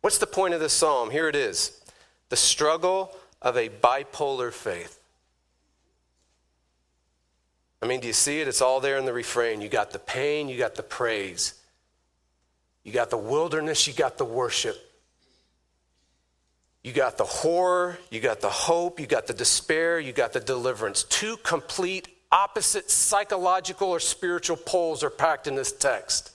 What's 0.00 0.18
the 0.18 0.26
point 0.26 0.54
of 0.54 0.60
this 0.60 0.72
psalm? 0.72 1.10
Here 1.10 1.28
it 1.28 1.36
is 1.36 1.80
the 2.28 2.36
struggle 2.36 3.14
of 3.42 3.56
a 3.56 3.68
bipolar 3.68 4.52
faith. 4.52 4.98
I 7.82 7.86
mean, 7.86 8.00
do 8.00 8.06
you 8.06 8.12
see 8.12 8.40
it? 8.40 8.48
It's 8.48 8.62
all 8.62 8.80
there 8.80 8.96
in 8.96 9.04
the 9.04 9.12
refrain. 9.12 9.60
You 9.60 9.68
got 9.68 9.90
the 9.90 9.98
pain, 9.98 10.48
you 10.48 10.56
got 10.56 10.76
the 10.76 10.84
praise. 10.84 11.54
You 12.84 12.92
got 12.92 13.10
the 13.10 13.18
wilderness, 13.18 13.86
you 13.86 13.92
got 13.92 14.18
the 14.18 14.24
worship. 14.24 14.76
You 16.84 16.92
got 16.92 17.16
the 17.18 17.24
horror, 17.24 17.98
you 18.10 18.20
got 18.20 18.40
the 18.40 18.50
hope, 18.50 18.98
you 18.98 19.06
got 19.06 19.26
the 19.26 19.34
despair, 19.34 20.00
you 20.00 20.12
got 20.12 20.32
the 20.32 20.40
deliverance. 20.40 21.04
Two 21.04 21.36
complete 21.38 22.08
opposite 22.30 22.90
psychological 22.90 23.88
or 23.88 24.00
spiritual 24.00 24.56
poles 24.56 25.04
are 25.04 25.10
packed 25.10 25.46
in 25.46 25.54
this 25.54 25.70
text. 25.72 26.32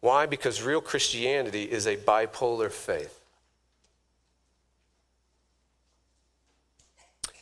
Why? 0.00 0.26
Because 0.26 0.62
real 0.62 0.80
Christianity 0.80 1.64
is 1.64 1.86
a 1.86 1.96
bipolar 1.96 2.70
faith. 2.70 3.15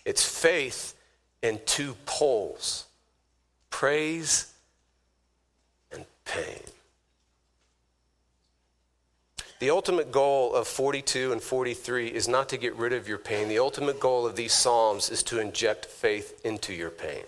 It's 0.05 0.25
faith 0.25 0.95
in 1.43 1.61
two 1.67 1.97
poles 2.07 2.87
praise 3.71 4.53
and 5.93 6.05
pain. 6.25 6.63
The 9.59 9.71
ultimate 9.71 10.13
goal 10.13 10.55
of 10.55 10.69
42 10.69 11.33
and 11.33 11.43
43 11.43 12.09
is 12.09 12.29
not 12.29 12.49
to 12.51 12.57
get 12.57 12.77
rid 12.77 12.93
of 12.93 13.09
your 13.09 13.19
pain. 13.19 13.49
The 13.49 13.59
ultimate 13.59 13.99
goal 13.99 14.27
of 14.27 14.37
these 14.37 14.53
Psalms 14.53 15.11
is 15.11 15.23
to 15.25 15.41
inject 15.41 15.87
faith 15.87 16.41
into 16.45 16.73
your 16.73 16.91
pain. 16.91 17.25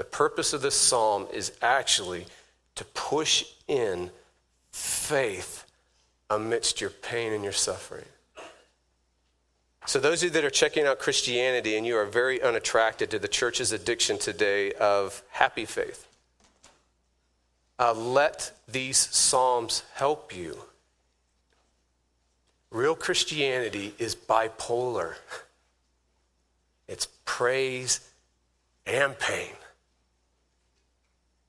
The 0.00 0.04
purpose 0.04 0.54
of 0.54 0.62
this 0.62 0.76
psalm 0.76 1.26
is 1.30 1.52
actually 1.60 2.24
to 2.76 2.86
push 2.86 3.44
in 3.68 4.10
faith 4.72 5.66
amidst 6.30 6.80
your 6.80 6.88
pain 6.88 7.34
and 7.34 7.44
your 7.44 7.52
suffering. 7.52 8.06
So, 9.90 9.98
those 9.98 10.22
of 10.22 10.28
you 10.28 10.30
that 10.34 10.44
are 10.44 10.50
checking 10.50 10.86
out 10.86 11.00
Christianity 11.00 11.76
and 11.76 11.84
you 11.84 11.96
are 11.96 12.06
very 12.06 12.40
unattracted 12.40 13.10
to 13.10 13.18
the 13.18 13.26
church's 13.26 13.72
addiction 13.72 14.18
today 14.18 14.70
of 14.74 15.20
happy 15.30 15.64
faith, 15.64 16.06
uh, 17.76 17.92
let 17.94 18.52
these 18.68 18.96
Psalms 18.96 19.82
help 19.94 20.32
you. 20.32 20.56
Real 22.70 22.94
Christianity 22.94 23.92
is 23.98 24.14
bipolar, 24.14 25.14
it's 26.86 27.08
praise 27.24 28.08
and 28.86 29.18
pain. 29.18 29.54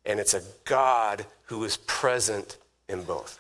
And 0.04 0.20
it's 0.20 0.34
a 0.34 0.42
God 0.66 1.28
who 1.44 1.64
is 1.64 1.78
present 1.78 2.58
in 2.90 3.04
both. 3.04 3.40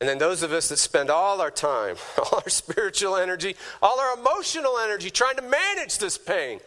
And 0.00 0.08
then 0.08 0.18
those 0.18 0.42
of 0.42 0.52
us 0.52 0.68
that 0.68 0.76
spend 0.76 1.08
all 1.08 1.40
our 1.40 1.50
time, 1.50 1.96
all 2.18 2.40
our 2.44 2.48
spiritual 2.48 3.16
energy, 3.16 3.56
all 3.80 3.98
our 3.98 4.18
emotional 4.18 4.78
energy 4.78 5.10
trying 5.10 5.36
to 5.36 5.42
manage 5.42 5.98
this 5.98 6.18
pain, 6.18 6.60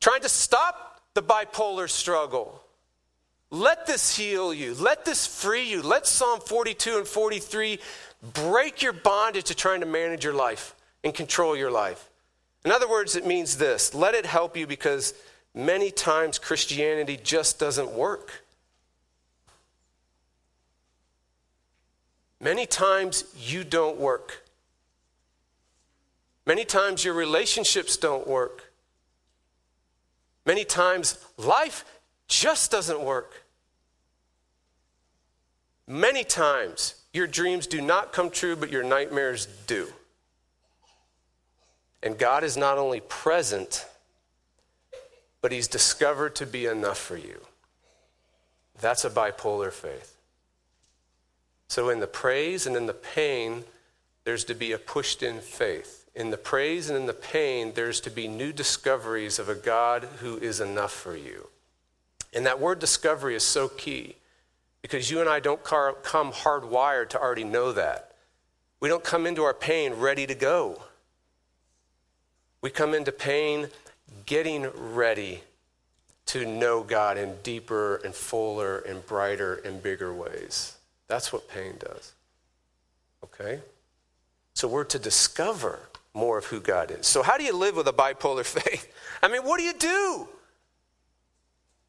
trying 0.00 0.22
to 0.22 0.28
stop 0.28 1.02
the 1.14 1.22
bipolar 1.22 1.88
struggle. 1.88 2.62
Let 3.50 3.86
this 3.86 4.16
heal 4.16 4.54
you. 4.54 4.74
Let 4.74 5.04
this 5.04 5.26
free 5.26 5.68
you. 5.68 5.82
Let 5.82 6.06
Psalm 6.06 6.40
42 6.40 6.98
and 6.98 7.06
43 7.06 7.80
break 8.32 8.80
your 8.80 8.92
bondage 8.92 9.44
to 9.46 9.54
trying 9.54 9.80
to 9.80 9.86
manage 9.86 10.24
your 10.24 10.34
life 10.34 10.74
and 11.02 11.12
control 11.12 11.56
your 11.56 11.70
life. 11.70 12.08
In 12.64 12.70
other 12.70 12.88
words, 12.88 13.16
it 13.16 13.26
means 13.26 13.56
this 13.56 13.94
let 13.94 14.14
it 14.14 14.26
help 14.26 14.56
you 14.56 14.66
because 14.66 15.14
many 15.54 15.90
times 15.90 16.38
Christianity 16.38 17.18
just 17.22 17.58
doesn't 17.58 17.90
work. 17.90 18.44
Many 22.40 22.64
times 22.66 23.24
you 23.36 23.64
don't 23.64 23.98
work. 23.98 24.44
Many 26.46 26.64
times 26.64 27.04
your 27.04 27.14
relationships 27.14 27.96
don't 27.96 28.26
work. 28.26 28.72
Many 30.46 30.64
times 30.64 31.24
life 31.36 31.84
just 32.28 32.70
doesn't 32.70 33.00
work. 33.00 33.44
Many 35.86 36.24
times 36.24 36.94
your 37.12 37.26
dreams 37.26 37.66
do 37.66 37.80
not 37.80 38.12
come 38.12 38.30
true, 38.30 38.56
but 38.56 38.70
your 38.70 38.82
nightmares 38.82 39.46
do. 39.66 39.88
And 42.02 42.16
God 42.16 42.42
is 42.42 42.56
not 42.56 42.78
only 42.78 43.00
present, 43.00 43.86
but 45.42 45.52
He's 45.52 45.68
discovered 45.68 46.34
to 46.36 46.46
be 46.46 46.66
enough 46.66 46.98
for 46.98 47.16
you. 47.16 47.40
That's 48.80 49.04
a 49.04 49.10
bipolar 49.10 49.70
faith. 49.70 50.16
So, 51.70 51.88
in 51.88 52.00
the 52.00 52.08
praise 52.08 52.66
and 52.66 52.74
in 52.74 52.86
the 52.86 52.92
pain, 52.92 53.62
there's 54.24 54.42
to 54.46 54.54
be 54.54 54.72
a 54.72 54.78
pushed 54.78 55.22
in 55.22 55.38
faith. 55.38 56.04
In 56.16 56.32
the 56.32 56.36
praise 56.36 56.90
and 56.90 56.98
in 56.98 57.06
the 57.06 57.12
pain, 57.12 57.74
there's 57.76 58.00
to 58.00 58.10
be 58.10 58.26
new 58.26 58.52
discoveries 58.52 59.38
of 59.38 59.48
a 59.48 59.54
God 59.54 60.02
who 60.18 60.36
is 60.38 60.58
enough 60.58 60.90
for 60.90 61.14
you. 61.14 61.46
And 62.34 62.44
that 62.44 62.58
word 62.58 62.80
discovery 62.80 63.36
is 63.36 63.44
so 63.44 63.68
key 63.68 64.16
because 64.82 65.12
you 65.12 65.20
and 65.20 65.28
I 65.28 65.38
don't 65.38 65.62
come 65.62 66.32
hardwired 66.32 67.10
to 67.10 67.20
already 67.20 67.44
know 67.44 67.70
that. 67.70 68.16
We 68.80 68.88
don't 68.88 69.04
come 69.04 69.24
into 69.24 69.44
our 69.44 69.54
pain 69.54 69.92
ready 69.92 70.26
to 70.26 70.34
go. 70.34 70.82
We 72.62 72.70
come 72.70 72.94
into 72.94 73.12
pain 73.12 73.68
getting 74.26 74.66
ready 74.74 75.44
to 76.26 76.44
know 76.44 76.82
God 76.82 77.16
in 77.16 77.36
deeper 77.44 78.00
and 78.04 78.12
fuller 78.12 78.78
and 78.78 79.06
brighter 79.06 79.62
and 79.64 79.80
bigger 79.80 80.12
ways. 80.12 80.74
That's 81.10 81.32
what 81.32 81.48
pain 81.48 81.74
does. 81.80 82.12
Okay? 83.24 83.58
So 84.54 84.68
we're 84.68 84.84
to 84.84 84.98
discover 84.98 85.80
more 86.14 86.38
of 86.38 86.44
who 86.44 86.60
God 86.60 86.92
is. 86.92 87.04
So, 87.08 87.24
how 87.24 87.36
do 87.36 87.42
you 87.42 87.54
live 87.54 87.76
with 87.76 87.88
a 87.88 87.92
bipolar 87.92 88.44
faith? 88.46 88.92
I 89.20 89.26
mean, 89.26 89.42
what 89.42 89.58
do 89.58 89.64
you 89.64 89.72
do? 89.74 90.28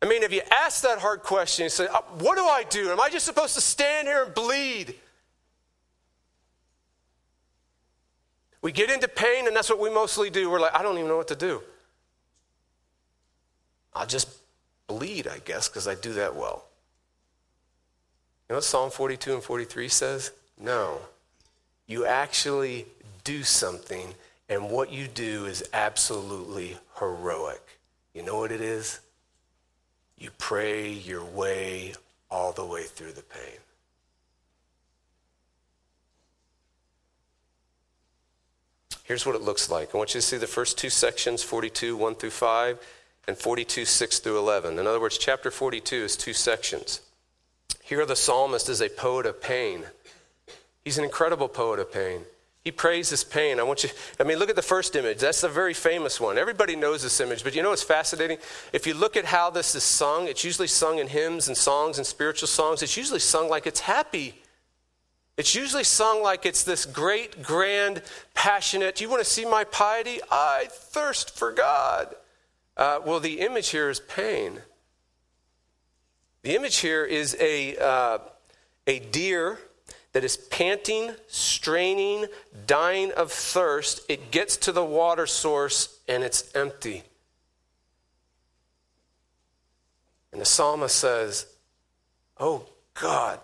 I 0.01 0.07
mean, 0.07 0.23
if 0.23 0.33
you 0.33 0.41
ask 0.49 0.81
that 0.81 0.97
hard 0.97 1.21
question, 1.21 1.65
you 1.65 1.69
say, 1.69 1.85
uh, 1.85 2.01
What 2.17 2.35
do 2.35 2.43
I 2.43 2.63
do? 2.63 2.89
Am 2.89 2.99
I 2.99 3.09
just 3.09 3.25
supposed 3.25 3.53
to 3.53 3.61
stand 3.61 4.07
here 4.07 4.23
and 4.23 4.33
bleed? 4.33 4.95
We 8.63 8.71
get 8.71 8.89
into 8.89 9.07
pain, 9.07 9.45
and 9.45 9.55
that's 9.55 9.69
what 9.69 9.79
we 9.79 9.91
mostly 9.91 10.31
do. 10.31 10.49
We're 10.49 10.59
like, 10.59 10.73
I 10.73 10.81
don't 10.81 10.97
even 10.97 11.07
know 11.07 11.17
what 11.17 11.27
to 11.27 11.35
do. 11.35 11.61
I'll 13.93 14.07
just 14.07 14.29
bleed, 14.87 15.27
I 15.27 15.37
guess, 15.45 15.67
because 15.67 15.87
I 15.87 15.93
do 15.93 16.13
that 16.13 16.35
well. 16.35 16.65
You 18.51 18.55
know 18.55 18.57
what 18.57 18.65
Psalm 18.65 18.91
42 18.91 19.35
and 19.35 19.41
43 19.41 19.87
says? 19.87 20.31
No. 20.59 20.99
You 21.87 22.05
actually 22.05 22.85
do 23.23 23.43
something, 23.43 24.13
and 24.49 24.69
what 24.69 24.91
you 24.91 25.07
do 25.07 25.45
is 25.45 25.63
absolutely 25.71 26.77
heroic. 26.99 27.61
You 28.13 28.23
know 28.23 28.37
what 28.37 28.51
it 28.51 28.59
is? 28.59 28.99
You 30.17 30.31
pray 30.37 30.91
your 30.91 31.23
way 31.23 31.93
all 32.29 32.51
the 32.51 32.65
way 32.65 32.83
through 32.83 33.13
the 33.13 33.21
pain. 33.21 33.59
Here's 39.05 39.25
what 39.25 39.35
it 39.35 39.41
looks 39.41 39.69
like. 39.69 39.95
I 39.95 39.97
want 39.97 40.13
you 40.13 40.19
to 40.19 40.27
see 40.27 40.35
the 40.35 40.45
first 40.45 40.77
two 40.77 40.89
sections 40.89 41.41
42, 41.41 41.95
1 41.95 42.15
through 42.15 42.31
5, 42.31 42.79
and 43.29 43.37
42, 43.37 43.85
6 43.85 44.19
through 44.19 44.39
11. 44.39 44.77
In 44.77 44.87
other 44.87 44.99
words, 44.99 45.17
chapter 45.17 45.51
42 45.51 45.95
is 45.95 46.17
two 46.17 46.33
sections. 46.33 46.99
Here, 47.91 48.05
the 48.05 48.15
psalmist 48.15 48.69
is 48.69 48.79
a 48.79 48.87
poet 48.87 49.25
of 49.25 49.41
pain. 49.41 49.83
He's 50.85 50.97
an 50.97 51.03
incredible 51.03 51.49
poet 51.49 51.77
of 51.77 51.91
pain. 51.91 52.21
He 52.63 52.71
prays 52.71 53.09
his 53.09 53.25
pain. 53.25 53.59
I 53.59 53.63
want 53.63 53.83
you, 53.83 53.89
I 54.17 54.23
mean, 54.23 54.39
look 54.39 54.49
at 54.49 54.55
the 54.55 54.61
first 54.61 54.95
image. 54.95 55.17
That's 55.17 55.41
the 55.41 55.49
very 55.49 55.73
famous 55.73 56.17
one. 56.17 56.37
Everybody 56.37 56.77
knows 56.77 57.03
this 57.03 57.19
image, 57.19 57.43
but 57.43 57.53
you 57.53 57.61
know 57.61 57.71
what's 57.71 57.83
fascinating? 57.83 58.37
If 58.71 58.87
you 58.87 58.93
look 58.93 59.17
at 59.17 59.25
how 59.25 59.49
this 59.49 59.75
is 59.75 59.83
sung, 59.83 60.29
it's 60.29 60.45
usually 60.45 60.69
sung 60.69 60.99
in 60.99 61.07
hymns 61.07 61.49
and 61.49 61.57
songs 61.57 61.97
and 61.97 62.07
spiritual 62.07 62.47
songs. 62.47 62.81
It's 62.81 62.95
usually 62.95 63.19
sung 63.19 63.49
like 63.49 63.67
it's 63.67 63.81
happy. 63.81 64.35
It's 65.35 65.53
usually 65.53 65.83
sung 65.83 66.23
like 66.23 66.45
it's 66.45 66.63
this 66.63 66.85
great, 66.85 67.43
grand, 67.43 68.03
passionate, 68.33 68.95
Do 68.95 69.03
you 69.03 69.09
want 69.09 69.21
to 69.21 69.29
see 69.29 69.43
my 69.43 69.65
piety? 69.65 70.21
I 70.31 70.67
thirst 70.69 71.37
for 71.37 71.51
God. 71.51 72.15
Uh, 72.77 73.01
well, 73.05 73.19
the 73.19 73.41
image 73.41 73.67
here 73.67 73.89
is 73.89 73.99
pain. 73.99 74.61
The 76.43 76.55
image 76.55 76.77
here 76.77 77.05
is 77.05 77.37
a, 77.39 77.77
uh, 77.77 78.17
a 78.87 78.99
deer 78.99 79.59
that 80.13 80.23
is 80.23 80.37
panting, 80.37 81.11
straining, 81.27 82.25
dying 82.65 83.11
of 83.11 83.31
thirst. 83.31 84.01
It 84.09 84.31
gets 84.31 84.57
to 84.57 84.71
the 84.71 84.83
water 84.83 85.27
source 85.27 85.99
and 86.07 86.23
it's 86.23 86.53
empty. 86.55 87.03
And 90.31 90.41
the 90.41 90.45
psalmist 90.45 90.95
says, 90.95 91.45
Oh 92.39 92.65
God, 92.95 93.39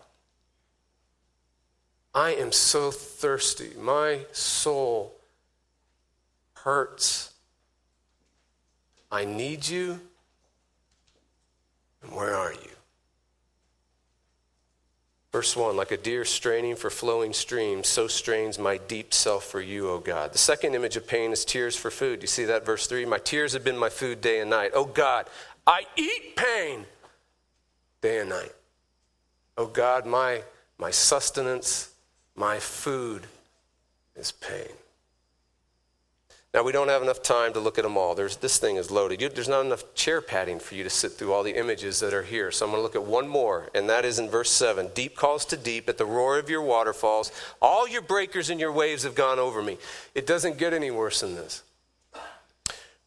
I 2.15 2.31
am 2.31 2.51
so 2.51 2.89
thirsty. 2.89 3.71
My 3.79 4.21
soul 4.31 5.15
hurts. 6.53 7.31
I 9.11 9.23
need 9.23 9.67
you. 9.67 9.99
And 12.01 12.11
where 12.11 12.35
are 12.35 12.53
you? 12.53 12.76
Verse 15.37 15.55
1 15.55 15.77
Like 15.77 15.91
a 15.91 15.97
deer 15.97 16.25
straining 16.25 16.75
for 16.75 16.89
flowing 16.89 17.31
streams, 17.31 17.87
so 17.87 18.07
strains 18.07 18.57
my 18.57 18.77
deep 18.77 19.13
self 19.13 19.43
for 19.43 19.61
you, 19.61 19.87
O 19.87 19.99
God. 19.99 20.33
The 20.33 20.39
second 20.39 20.73
image 20.73 20.95
of 20.95 21.05
pain 21.05 21.31
is 21.31 21.45
tears 21.45 21.75
for 21.75 21.91
food. 21.91 22.23
You 22.23 22.27
see 22.27 22.45
that, 22.45 22.65
verse 22.65 22.87
3? 22.87 23.05
My 23.05 23.19
tears 23.19 23.53
have 23.53 23.63
been 23.63 23.77
my 23.77 23.89
food 23.89 24.19
day 24.19 24.39
and 24.39 24.49
night. 24.49 24.71
Oh 24.73 24.85
God, 24.85 25.27
I 25.67 25.85
eat 25.95 26.35
pain 26.35 26.87
day 28.01 28.21
and 28.21 28.29
night. 28.29 28.51
Oh 29.59 29.67
God, 29.67 30.07
my, 30.07 30.41
my 30.79 30.89
sustenance, 30.89 31.93
my 32.35 32.57
food 32.57 33.27
is 34.15 34.31
pain. 34.31 34.73
Now, 36.53 36.63
we 36.63 36.71
don't 36.71 36.87
have 36.87 37.03
enough 37.03 37.21
time 37.21 37.53
to 37.53 37.59
look 37.59 37.77
at 37.77 37.83
them 37.83 37.97
all. 37.97 38.15
There's, 38.15 38.37
this 38.37 38.57
thing 38.57 38.77
is 38.77 38.89
loaded. 38.89 39.21
You, 39.21 39.29
there's 39.29 39.49
not 39.49 39.65
enough 39.65 39.93
chair 39.95 40.21
padding 40.21 40.59
for 40.59 40.75
you 40.75 40.83
to 40.83 40.89
sit 40.89 41.11
through 41.11 41.33
all 41.33 41.43
the 41.43 41.57
images 41.57 41.99
that 41.99 42.13
are 42.13 42.23
here. 42.23 42.51
So 42.51 42.65
I'm 42.65 42.71
going 42.71 42.79
to 42.79 42.83
look 42.83 42.95
at 42.95 43.03
one 43.03 43.27
more, 43.27 43.69
and 43.75 43.89
that 43.89 44.05
is 44.05 44.17
in 44.17 44.29
verse 44.29 44.49
7. 44.49 44.89
Deep 44.93 45.15
calls 45.15 45.45
to 45.45 45.57
deep 45.57 45.89
at 45.89 45.97
the 45.97 46.05
roar 46.05 46.39
of 46.39 46.49
your 46.49 46.61
waterfalls. 46.61 47.31
All 47.61 47.87
your 47.87 48.01
breakers 48.01 48.49
and 48.49 48.59
your 48.59 48.71
waves 48.71 49.03
have 49.03 49.13
gone 49.13 49.39
over 49.39 49.61
me. 49.61 49.77
It 50.15 50.25
doesn't 50.25 50.57
get 50.57 50.73
any 50.73 50.89
worse 50.89 51.19
than 51.19 51.35
this. 51.35 51.63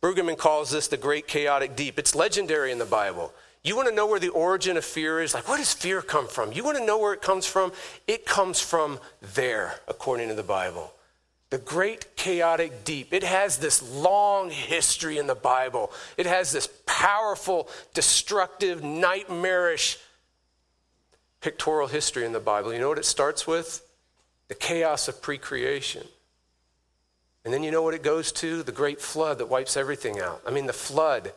Brueggemann 0.02 0.38
calls 0.38 0.70
this 0.70 0.86
the 0.88 0.96
great 0.96 1.26
chaotic 1.26 1.74
deep. 1.74 1.98
It's 1.98 2.14
legendary 2.14 2.72
in 2.72 2.78
the 2.78 2.84
Bible. 2.84 3.32
You 3.64 3.74
want 3.74 3.88
to 3.88 3.94
know 3.94 4.06
where 4.06 4.20
the 4.20 4.28
origin 4.28 4.76
of 4.76 4.84
fear 4.84 5.20
is? 5.20 5.34
Like, 5.34 5.48
where 5.48 5.58
does 5.58 5.72
fear 5.72 6.02
come 6.02 6.28
from? 6.28 6.52
You 6.52 6.62
want 6.62 6.78
to 6.78 6.84
know 6.84 6.98
where 6.98 7.14
it 7.14 7.20
comes 7.20 7.46
from? 7.46 7.72
It 8.06 8.26
comes 8.26 8.60
from 8.60 9.00
there, 9.34 9.80
according 9.88 10.28
to 10.28 10.34
the 10.34 10.42
Bible 10.42 10.92
the 11.50 11.58
great 11.58 12.16
chaotic 12.16 12.84
deep. 12.84 13.12
It 13.12 13.24
has 13.24 13.58
this 13.58 13.82
long 13.82 14.50
history 14.50 15.18
in 15.18 15.26
the 15.26 15.34
Bible. 15.34 15.92
It 16.16 16.26
has 16.26 16.52
this 16.52 16.68
powerful, 16.86 17.68
destructive, 17.92 18.84
nightmarish 18.84 19.98
pictorial 21.40 21.88
history 21.88 22.24
in 22.24 22.32
the 22.32 22.40
Bible. 22.40 22.72
You 22.72 22.78
know 22.78 22.88
what 22.88 22.98
it 22.98 23.04
starts 23.04 23.46
with? 23.46 23.84
The 24.48 24.54
chaos 24.54 25.08
of 25.08 25.20
pre-creation. 25.20 26.06
And 27.44 27.52
then 27.52 27.64
you 27.64 27.70
know 27.70 27.82
what 27.82 27.94
it 27.94 28.02
goes 28.02 28.30
to? 28.32 28.62
The 28.62 28.72
great 28.72 29.00
flood 29.00 29.38
that 29.38 29.48
wipes 29.48 29.76
everything 29.76 30.20
out. 30.20 30.42
I 30.46 30.50
mean, 30.50 30.66
the 30.66 30.72
flood, 30.72 31.32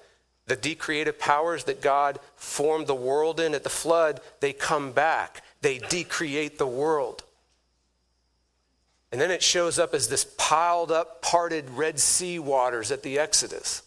the 0.46 0.56
decreative 0.56 1.18
powers 1.18 1.64
that 1.64 1.82
God 1.82 2.20
formed 2.36 2.86
the 2.88 2.96
world 2.96 3.40
in 3.40 3.56
at 3.56 3.64
the 3.64 3.70
flood, 3.70 4.20
they 4.42 4.54
come 4.54 4.92
back. 4.92 5.42
They 5.62 5.80
decreate 5.80 6.58
the 6.58 6.68
world. 6.68 7.24
And 9.14 9.22
then 9.22 9.30
it 9.30 9.44
shows 9.44 9.78
up 9.78 9.94
as 9.94 10.08
this 10.08 10.26
piled 10.40 10.92
up, 10.92 11.22
parted 11.22 11.70
Red 11.70 12.00
Sea 12.00 12.40
waters 12.40 12.92
at 12.92 13.04
the 13.04 13.20
Exodus. 13.20 13.84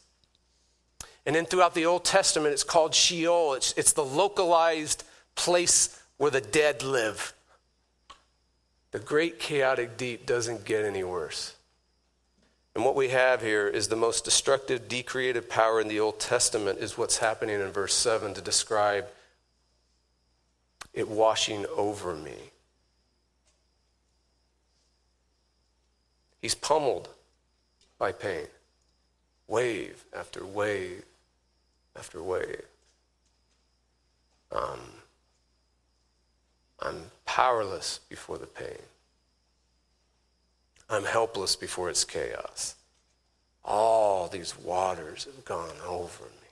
And 1.26 1.34
then 1.34 1.46
throughout 1.46 1.74
the 1.74 1.84
Old 1.84 2.04
Testament, 2.04 2.52
it's 2.52 2.62
called 2.62 2.94
Sheol. 2.94 3.54
It's, 3.54 3.74
it's 3.76 3.92
the 3.92 4.04
localized 4.04 5.02
place 5.34 6.00
where 6.16 6.30
the 6.30 6.40
dead 6.40 6.84
live. 6.84 7.34
The 8.92 9.00
great 9.00 9.40
chaotic 9.40 9.96
deep 9.96 10.26
doesn't 10.26 10.64
get 10.64 10.84
any 10.84 11.02
worse. 11.02 11.56
And 12.76 12.84
what 12.84 12.94
we 12.94 13.08
have 13.08 13.42
here 13.42 13.66
is 13.66 13.88
the 13.88 13.96
most 13.96 14.24
destructive, 14.24 14.86
decreative 14.86 15.50
power 15.50 15.80
in 15.80 15.88
the 15.88 15.98
Old 15.98 16.20
Testament, 16.20 16.78
is 16.78 16.96
what's 16.96 17.18
happening 17.18 17.60
in 17.60 17.72
verse 17.72 17.94
7 17.94 18.32
to 18.34 18.40
describe 18.40 19.06
it 20.94 21.08
washing 21.08 21.66
over 21.76 22.14
me. 22.14 22.52
He's 26.46 26.54
pummeled 26.54 27.08
by 27.98 28.12
pain, 28.12 28.46
wave 29.48 30.04
after 30.16 30.46
wave 30.46 31.02
after 31.98 32.22
wave. 32.22 32.62
Um, 34.52 34.78
I'm 36.80 37.10
powerless 37.24 37.98
before 38.08 38.38
the 38.38 38.46
pain. 38.46 38.78
I'm 40.88 41.02
helpless 41.02 41.56
before 41.56 41.90
its 41.90 42.04
chaos. 42.04 42.76
All 43.64 44.28
these 44.28 44.56
waters 44.56 45.24
have 45.24 45.44
gone 45.44 45.74
over 45.84 46.26
me. 46.26 46.48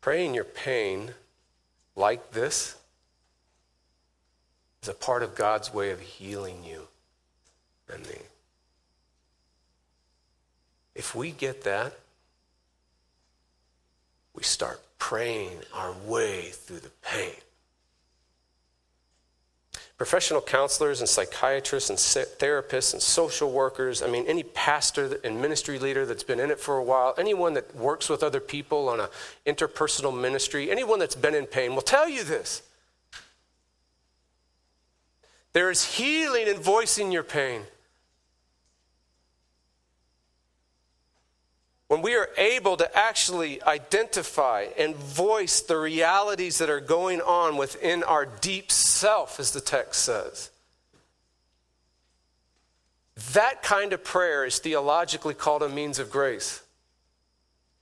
Praying 0.00 0.32
your 0.32 0.44
pain 0.44 1.10
like 1.94 2.32
this 2.32 2.76
is 4.82 4.88
a 4.88 4.94
part 4.94 5.22
of 5.22 5.34
God's 5.34 5.74
way 5.74 5.90
of 5.90 6.00
healing 6.00 6.64
you 6.64 6.88
me. 7.88 8.18
If 10.94 11.14
we 11.14 11.30
get 11.30 11.64
that, 11.64 11.98
we 14.34 14.42
start 14.42 14.80
praying 14.98 15.58
our 15.74 15.92
way 16.06 16.50
through 16.50 16.80
the 16.80 16.90
pain. 17.02 17.34
professional 19.96 20.40
counselors 20.40 21.00
and 21.00 21.08
psychiatrists 21.08 21.88
and 21.88 21.98
therapists 21.98 22.92
and 22.92 23.02
social 23.02 23.50
workers. 23.50 24.02
I 24.02 24.08
mean, 24.08 24.24
any 24.26 24.42
pastor 24.42 25.18
and 25.22 25.40
ministry 25.40 25.78
leader 25.78 26.04
that's 26.04 26.24
been 26.24 26.40
in 26.40 26.50
it 26.50 26.58
for 26.58 26.76
a 26.76 26.82
while, 26.82 27.14
anyone 27.16 27.54
that 27.54 27.74
works 27.76 28.08
with 28.08 28.22
other 28.22 28.40
people 28.40 28.88
on 28.88 29.00
an 29.00 29.08
interpersonal 29.46 30.18
ministry, 30.18 30.70
anyone 30.70 30.98
that's 30.98 31.14
been 31.14 31.34
in 31.34 31.46
pain 31.46 31.74
will 31.74 31.82
tell 31.82 32.08
you 32.08 32.24
this. 32.24 32.62
There 35.52 35.70
is 35.70 35.84
healing 35.84 36.48
in 36.48 36.56
voicing 36.56 37.12
your 37.12 37.22
pain. 37.22 37.62
When 41.94 42.02
we 42.02 42.16
are 42.16 42.28
able 42.36 42.76
to 42.76 42.98
actually 42.98 43.62
identify 43.62 44.66
and 44.76 44.96
voice 44.96 45.60
the 45.60 45.76
realities 45.76 46.58
that 46.58 46.68
are 46.68 46.80
going 46.80 47.20
on 47.20 47.56
within 47.56 48.02
our 48.02 48.26
deep 48.26 48.72
self, 48.72 49.38
as 49.38 49.52
the 49.52 49.60
text 49.60 50.02
says, 50.02 50.50
that 53.32 53.62
kind 53.62 53.92
of 53.92 54.02
prayer 54.02 54.44
is 54.44 54.58
theologically 54.58 55.34
called 55.34 55.62
a 55.62 55.68
means 55.68 56.00
of 56.00 56.10
grace. 56.10 56.64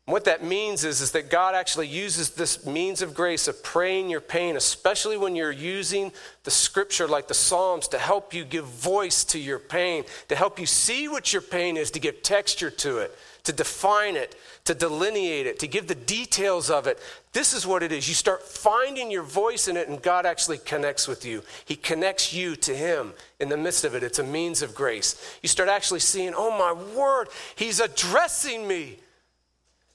What 0.05 0.27
that 0.27 0.45
means 0.45 0.85
is, 0.85 1.01
is 1.01 1.13
that 1.13 1.31
God 1.31 1.55
actually 1.55 1.89
uses 1.89 2.31
this 2.31 2.67
means 2.67 3.01
of 3.01 3.15
grace 3.15 3.49
of 3.49 3.63
praying 3.63 4.11
your 4.11 4.21
pain, 4.21 4.57
especially 4.57 5.17
when 5.17 5.35
you're 5.35 5.51
using 5.51 6.13
the 6.45 6.51
scripture 6.51 7.09
like 7.09 7.29
the 7.29 7.35
Psalms 7.35 7.89
to 7.89 7.99
help 7.99 8.35
you 8.35 8.45
give 8.45 8.67
voice 8.67 9.25
to 9.25 9.39
your 9.39 9.59
pain, 9.59 10.05
to 10.29 10.37
help 10.37 10.61
you 10.61 10.67
see 10.67 11.09
what 11.09 11.33
your 11.33 11.41
pain 11.41 11.79
is, 11.79 11.91
to 11.93 11.99
give 11.99 12.23
texture 12.23 12.71
to 12.71 12.99
it 12.99 13.17
to 13.45 13.53
define 13.53 14.17
it, 14.17 14.37
to 14.65 14.75
delineate 14.75 15.47
it, 15.47 15.59
to 15.59 15.67
give 15.67 15.89
the 15.89 15.95
details 15.95 16.71
of 16.71 16.87
it. 16.87 16.99
This 17.33 17.53
is 17.53 17.67
what 17.67 17.83
it 17.83 17.91
is. 17.91 18.09
You 18.09 18.15
start 18.15 18.43
finding 18.43 19.11
your 19.11 19.25
voice 19.25 19.67
in 19.67 19.77
it, 19.77 19.89
and 19.89 20.01
God 20.01 20.27
actually 20.27 20.59
connects 20.59 21.09
with 21.09 21.25
you. 21.25 21.43
He 21.65 21.75
connects 21.75 22.33
you 22.33 22.55
to 22.57 22.75
Him 22.75 23.13
in 23.41 23.49
the 23.49 23.57
midst 23.57 23.85
of 23.85 23.95
it. 23.95 24.03
It's 24.03 24.21
a 24.21 24.25
means 24.25 24.63
of 24.63 24.75
grace. 24.75 25.39
You 25.43 25.49
start 25.49 25.69
actually 25.69 26.01
seeing, 26.01 26.35
oh 26.37 26.57
my 26.57 26.73
word, 26.97 27.29
He's 27.57 27.81
addressing 27.81 28.67
me. 28.67 28.99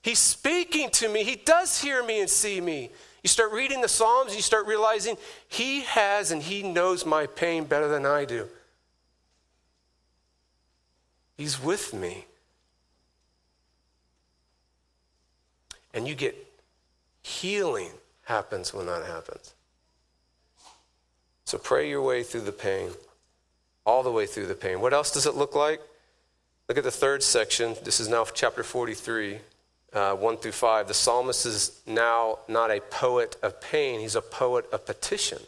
He's 0.01 0.19
speaking 0.19 0.89
to 0.91 1.09
me. 1.09 1.23
He 1.23 1.35
does 1.35 1.81
hear 1.81 2.03
me 2.03 2.19
and 2.19 2.29
see 2.29 2.61
me. 2.61 2.89
You 3.23 3.29
start 3.29 3.51
reading 3.51 3.81
the 3.81 3.89
Psalms, 3.89 4.35
you 4.35 4.41
start 4.41 4.67
realizing 4.67 5.17
He 5.47 5.81
has 5.81 6.31
and 6.31 6.41
He 6.41 6.63
knows 6.63 7.05
my 7.05 7.27
pain 7.27 7.65
better 7.65 7.87
than 7.87 8.05
I 8.05 8.25
do. 8.25 8.47
He's 11.37 11.61
with 11.61 11.93
me. 11.93 12.26
And 15.97 16.07
you 16.07 16.13
get 16.13 16.35
healing 17.23 17.89
happens 18.25 18.71
when 18.71 18.85
that 18.85 19.03
happens. 19.03 19.55
So 21.45 21.57
pray 21.57 21.89
your 21.89 22.03
way 22.03 22.21
through 22.21 22.41
the 22.41 22.51
pain, 22.51 22.91
all 23.83 24.03
the 24.03 24.11
way 24.11 24.27
through 24.27 24.45
the 24.45 24.53
pain. 24.53 24.79
What 24.79 24.93
else 24.93 25.09
does 25.09 25.25
it 25.25 25.33
look 25.33 25.55
like? 25.55 25.81
Look 26.69 26.77
at 26.77 26.83
the 26.83 26.91
third 26.91 27.23
section. 27.23 27.75
This 27.83 27.99
is 27.99 28.09
now 28.09 28.25
chapter 28.31 28.61
43, 28.61 29.39
uh, 29.93 30.13
1 30.13 30.37
through 30.37 30.51
5. 30.51 30.87
The 30.87 30.93
psalmist 30.93 31.47
is 31.47 31.81
now 31.87 32.37
not 32.47 32.69
a 32.69 32.79
poet 32.79 33.35
of 33.41 33.59
pain, 33.59 33.99
he's 33.99 34.15
a 34.15 34.21
poet 34.21 34.71
of 34.71 34.85
petition. 34.85 35.39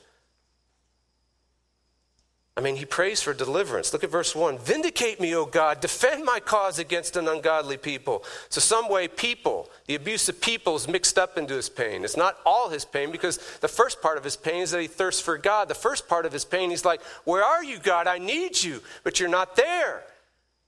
I 2.58 2.62
mean, 2.62 2.76
he 2.76 2.86
prays 2.86 3.22
for 3.22 3.34
deliverance. 3.34 3.94
Look 3.94 4.04
at 4.04 4.10
verse 4.10 4.36
1. 4.36 4.58
Vindicate 4.58 5.22
me, 5.22 5.34
O 5.34 5.46
God. 5.46 5.80
Defend 5.80 6.26
my 6.26 6.42
cause 6.42 6.78
against 6.78 7.16
an 7.16 7.28
ungodly 7.28 7.78
people. 7.78 8.24
So, 8.50 8.60
some 8.60 8.90
way, 8.90 9.08
people, 9.08 9.70
the 9.86 9.96
abuse 9.96 10.28
of 10.28 10.42
people 10.42 10.76
is 10.76 10.88
mixed 10.88 11.18
up 11.18 11.38
into 11.38 11.54
his 11.54 11.70
pain. 11.70 12.04
It's 12.04 12.18
not 12.18 12.38
all 12.46 12.70
his 12.70 12.84
pain 12.84 13.12
because 13.12 13.38
the 13.62 13.70
first 13.70 14.02
part 14.02 14.18
of 14.18 14.26
his 14.26 14.36
pain 14.36 14.62
is 14.62 14.72
that 14.72 14.82
he 14.82 14.88
thirsts 14.88 15.22
for 15.22 15.38
God. 15.38 15.70
The 15.70 15.76
first 15.76 16.10
part 16.10 16.26
of 16.26 16.34
his 16.34 16.44
pain, 16.44 16.70
he's 16.70 16.84
like, 16.84 17.02
Where 17.24 17.44
are 17.44 17.64
you, 17.64 17.80
God? 17.80 18.08
I 18.08 18.18
need 18.18 18.62
you, 18.62 18.82
but 19.04 19.20
you're 19.22 19.30
not 19.30 19.56
there. 19.56 20.04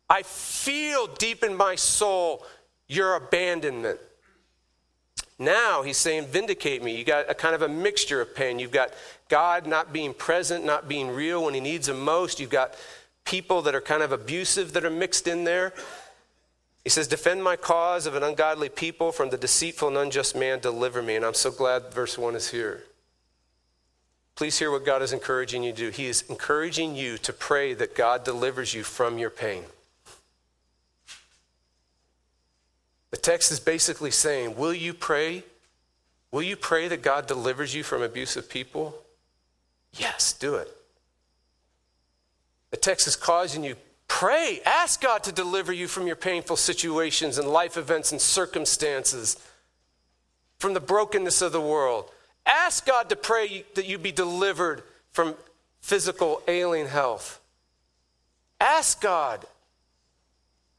I 0.09 0.23
feel 0.23 1.07
deep 1.07 1.43
in 1.43 1.55
my 1.55 1.75
soul 1.75 2.45
your 2.87 3.15
abandonment. 3.15 3.99
Now 5.41 5.81
he's 5.81 5.97
saying, 5.97 6.27
Vindicate 6.27 6.83
me. 6.83 6.95
You 6.95 7.03
got 7.03 7.27
a 7.27 7.33
kind 7.33 7.55
of 7.55 7.63
a 7.63 7.67
mixture 7.67 8.21
of 8.21 8.35
pain. 8.35 8.59
You've 8.59 8.71
got 8.71 8.93
God 9.27 9.65
not 9.65 9.91
being 9.91 10.13
present, 10.13 10.63
not 10.63 10.87
being 10.87 11.09
real 11.09 11.43
when 11.43 11.55
he 11.55 11.59
needs 11.59 11.89
him 11.89 11.99
most. 11.99 12.39
You've 12.39 12.51
got 12.51 12.75
people 13.25 13.63
that 13.63 13.73
are 13.73 13.81
kind 13.81 14.03
of 14.03 14.11
abusive 14.11 14.73
that 14.73 14.85
are 14.85 14.91
mixed 14.91 15.27
in 15.27 15.43
there. 15.43 15.73
He 16.83 16.91
says, 16.91 17.07
Defend 17.07 17.43
my 17.43 17.55
cause 17.55 18.05
of 18.05 18.13
an 18.13 18.21
ungodly 18.21 18.69
people 18.69 19.11
from 19.11 19.31
the 19.31 19.37
deceitful 19.37 19.87
and 19.87 19.97
unjust 19.97 20.35
man, 20.35 20.59
deliver 20.59 21.01
me. 21.01 21.15
And 21.15 21.25
I'm 21.25 21.33
so 21.33 21.49
glad 21.49 21.91
verse 21.91 22.19
1 22.19 22.35
is 22.35 22.51
here. 22.51 22.83
Please 24.35 24.59
hear 24.59 24.69
what 24.69 24.85
God 24.85 25.01
is 25.01 25.11
encouraging 25.11 25.63
you 25.63 25.71
to 25.71 25.77
do. 25.77 25.89
He 25.89 26.05
is 26.05 26.23
encouraging 26.29 26.95
you 26.95 27.17
to 27.17 27.33
pray 27.33 27.73
that 27.73 27.95
God 27.95 28.23
delivers 28.23 28.75
you 28.75 28.83
from 28.83 29.17
your 29.17 29.31
pain. 29.31 29.63
The 33.11 33.17
text 33.17 33.51
is 33.51 33.59
basically 33.59 34.11
saying, 34.11 34.55
Will 34.55 34.73
you 34.73 34.93
pray? 34.93 35.43
Will 36.31 36.41
you 36.41 36.55
pray 36.55 36.87
that 36.87 37.01
God 37.01 37.27
delivers 37.27 37.75
you 37.75 37.83
from 37.83 38.01
abusive 38.01 38.49
people? 38.49 38.95
Yes, 39.93 40.31
do 40.33 40.55
it. 40.55 40.69
The 42.71 42.77
text 42.77 43.05
is 43.05 43.17
causing 43.17 43.65
you 43.65 43.75
pray, 44.07 44.61
ask 44.65 45.01
God 45.01 45.23
to 45.23 45.31
deliver 45.31 45.73
you 45.73 45.87
from 45.87 46.07
your 46.07 46.15
painful 46.15 46.55
situations 46.55 47.37
and 47.37 47.47
life 47.47 47.75
events 47.75 48.11
and 48.11 48.21
circumstances, 48.21 49.37
from 50.57 50.73
the 50.73 50.79
brokenness 50.79 51.41
of 51.41 51.51
the 51.51 51.61
world. 51.61 52.09
Ask 52.45 52.85
God 52.85 53.09
to 53.09 53.15
pray 53.15 53.65
that 53.75 53.85
you 53.85 53.97
be 53.97 54.11
delivered 54.11 54.83
from 55.11 55.35
physical 55.81 56.41
ailing 56.47 56.87
health. 56.87 57.41
Ask 58.59 59.01
God 59.01 59.45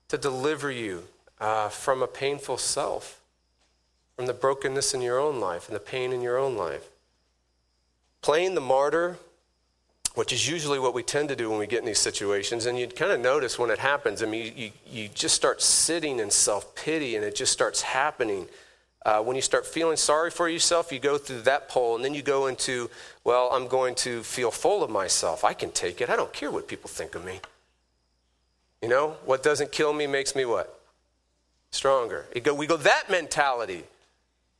to 0.09 0.17
deliver 0.17 0.71
you 0.71 1.05
uh, 1.43 1.69
from 1.69 2.03
a 2.03 2.07
painful 2.07 2.57
self, 2.57 3.21
from 4.15 4.27
the 4.27 4.33
brokenness 4.33 4.95
in 4.95 5.03
your 5.03 5.19
own 5.19 5.41
life 5.41 5.69
and 5.69 5.75
the 5.75 5.81
pain 5.81 6.13
in 6.13 6.23
your 6.23 6.39
own 6.39 6.57
life. 6.57 6.89
Playing 8.23 8.55
the 8.55 8.61
martyr, 8.61 9.19
which 10.15 10.33
is 10.33 10.49
usually 10.49 10.79
what 10.79 10.95
we 10.95 11.03
tend 11.03 11.29
to 11.31 11.37
do 11.37 11.51
when 11.51 11.59
we 11.59 11.67
get 11.67 11.81
in 11.81 11.87
these 11.87 11.99
situations, 11.99 12.67
and 12.67 12.79
you 12.79 12.87
kind 12.87 13.11
of 13.11 13.19
notice 13.19 13.59
when 13.59 13.71
it 13.71 13.81
happens. 13.81 14.23
I 14.23 14.27
mean, 14.27 14.53
you, 14.57 14.71
you 14.89 15.09
just 15.09 15.35
start 15.35 15.61
sitting 15.61 16.21
in 16.21 16.31
self 16.31 16.77
pity, 16.77 17.17
and 17.17 17.25
it 17.25 17.35
just 17.35 17.53
starts 17.53 17.83
happening. 17.83 18.47
Uh, 19.05 19.21
when 19.21 19.35
you 19.35 19.43
start 19.43 19.67
feeling 19.67 19.97
sorry 19.97 20.31
for 20.31 20.49
yourself, 20.49 20.93
you 20.93 21.01
go 21.01 21.19
through 21.19 21.41
that 21.41 21.69
pole, 21.69 21.97
and 21.97 22.05
then 22.05 22.15
you 22.15 22.23
go 22.23 22.47
into, 22.47 22.89
well, 23.25 23.51
I'm 23.53 23.67
going 23.67 23.97
to 23.97 24.23
feel 24.23 24.53
full 24.53 24.85
of 24.85 24.91
myself. 24.91 25.43
I 25.43 25.55
can 25.55 25.73
take 25.73 26.01
it. 26.01 26.09
I 26.09 26.15
don't 26.15 26.33
care 26.33 26.53
what 26.53 26.69
people 26.69 26.89
think 26.89 27.17
of 27.17 27.25
me. 27.25 27.41
You 28.81 28.89
know, 28.89 29.17
what 29.25 29.43
doesn't 29.43 29.73
kill 29.73 29.93
me 29.93 30.07
makes 30.07 30.37
me 30.37 30.45
what? 30.45 30.79
Stronger. 31.73 32.27
Go, 32.43 32.55
we 32.55 32.67
go 32.67 32.77
that 32.77 33.11
mentality. 33.11 33.83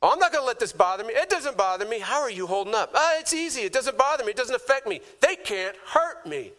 Oh, 0.01 0.11
I'm 0.11 0.19
not 0.19 0.33
going 0.33 0.41
to 0.41 0.47
let 0.47 0.59
this 0.59 0.73
bother 0.73 1.05
me. 1.05 1.13
It 1.13 1.29
doesn't 1.29 1.55
bother 1.55 1.85
me. 1.85 1.99
How 1.99 2.21
are 2.21 2.29
you 2.29 2.45
holding 2.45 2.75
up? 2.75 2.91
Ah, 2.93 3.19
it's 3.19 3.33
easy. 3.33 3.61
It 3.61 3.71
doesn't 3.71 3.97
bother 3.97 4.25
me. 4.25 4.31
It 4.31 4.35
doesn't 4.35 4.55
affect 4.55 4.85
me. 4.85 4.99
They 5.21 5.37
can't 5.37 5.77
hurt 5.85 6.25
me. 6.25 6.51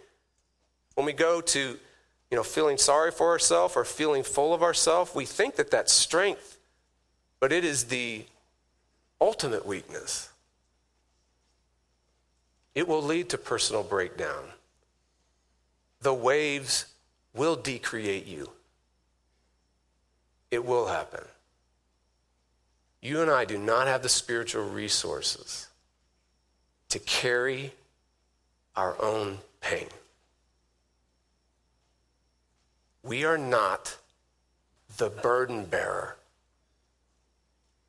When 0.95 1.05
we 1.05 1.13
go 1.13 1.41
to, 1.41 1.59
you 1.59 2.37
know, 2.37 2.43
feeling 2.43 2.79
sorry 2.79 3.11
for 3.11 3.29
ourselves 3.29 3.77
or 3.77 3.85
feeling 3.85 4.23
full 4.23 4.55
of 4.55 4.63
ourselves, 4.63 5.15
we 5.15 5.27
think 5.27 5.57
that 5.57 5.71
that's 5.71 5.93
strength, 5.93 6.57
but 7.41 7.53
it 7.53 7.65
is 7.65 7.85
the 7.85 8.25
ultimate 9.21 9.67
weakness. 9.67 10.31
It 12.75 12.89
will 12.89 13.03
lead 13.03 13.29
to 13.31 13.39
personal 13.39 13.83
breakdown. 13.83 14.45
The 16.01 16.15
waves 16.15 16.87
will 17.35 17.57
decreate 17.57 18.27
you. 18.27 18.51
It 20.55 20.65
will 20.65 20.87
happen. 20.87 21.25
You 23.03 23.21
and 23.23 23.29
I 23.29 23.45
do 23.45 23.59
not 23.59 23.89
have 23.89 24.05
the 24.05 24.09
spiritual 24.09 24.63
resources 24.63 25.67
to 26.91 27.01
carry 27.01 27.73
our 28.77 28.95
own 29.03 29.39
pain. 29.61 29.89
We 33.03 33.25
are 33.25 33.37
not 33.37 33.99
the 34.97 35.11
burden 35.11 35.65
bearer. 35.65 36.15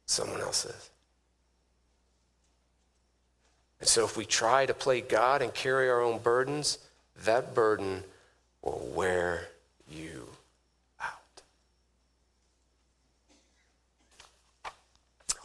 Someone 0.07 0.41
else 0.41 0.65
is. 0.65 0.89
And 3.79 3.87
so, 3.87 4.05
if 4.05 4.17
we 4.17 4.25
try 4.25 4.65
to 4.65 4.73
play 4.73 5.01
God 5.01 5.43
and 5.43 5.53
carry 5.53 5.87
our 5.87 6.01
own 6.01 6.17
burdens, 6.17 6.79
that 7.25 7.53
burden 7.53 8.03
will 8.63 8.91
wear 8.95 9.49
you 9.87 10.34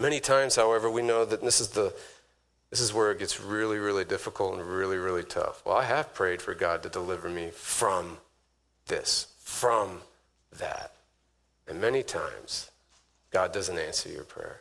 Many 0.01 0.19
times, 0.19 0.57
however, 0.57 0.91
we 0.91 1.03
know 1.03 1.27
that 1.27 1.43
this 1.43 1.61
is 1.61 1.69
the 1.69 1.95
this 2.71 2.81
is 2.81 2.95
where 2.95 3.11
it 3.11 3.19
gets 3.19 3.41
really, 3.41 3.79
really 3.79 4.05
difficult 4.05 4.55
and 4.55 4.63
really, 4.63 4.97
really 4.97 5.25
tough. 5.25 5.61
Well, 5.67 5.77
I 5.77 5.85
have 5.85 6.15
prayed 6.15 6.41
for 6.41 6.55
God 6.55 6.85
to 6.85 6.89
deliver 6.89 7.29
me 7.29 7.51
from 7.51 8.19
this, 8.87 9.27
from 9.41 10.03
that. 10.57 10.93
And 11.67 11.81
many 11.81 12.05
times, 12.05 12.71
God 13.33 13.53
doesn't 13.53 13.77
answer 13.77 14.09
your 14.09 14.23
prayer. 14.23 14.61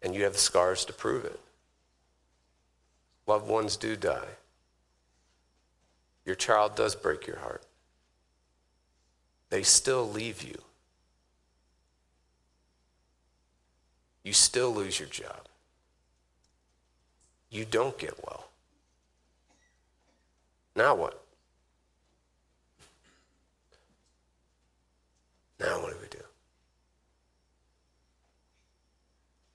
And 0.00 0.14
you 0.14 0.22
have 0.22 0.34
the 0.34 0.38
scars 0.38 0.84
to 0.84 0.92
prove 0.92 1.24
it. 1.24 1.40
loved 3.26 3.48
ones 3.48 3.76
do 3.76 3.96
die. 3.96 4.36
Your 6.24 6.36
child 6.36 6.76
does 6.76 6.94
break 6.94 7.26
your 7.26 7.38
heart. 7.38 7.64
They 9.50 9.64
still 9.64 10.08
leave 10.08 10.44
you. 10.44 10.65
You 14.26 14.32
still 14.32 14.74
lose 14.74 14.98
your 14.98 15.08
job. 15.08 15.46
You 17.48 17.64
don't 17.64 17.96
get 17.96 18.12
well. 18.24 18.48
Now 20.74 20.96
what? 20.96 21.22
Now 25.60 25.80
what 25.80 25.92
do 25.92 25.96
we 26.02 26.08
do? 26.08 26.24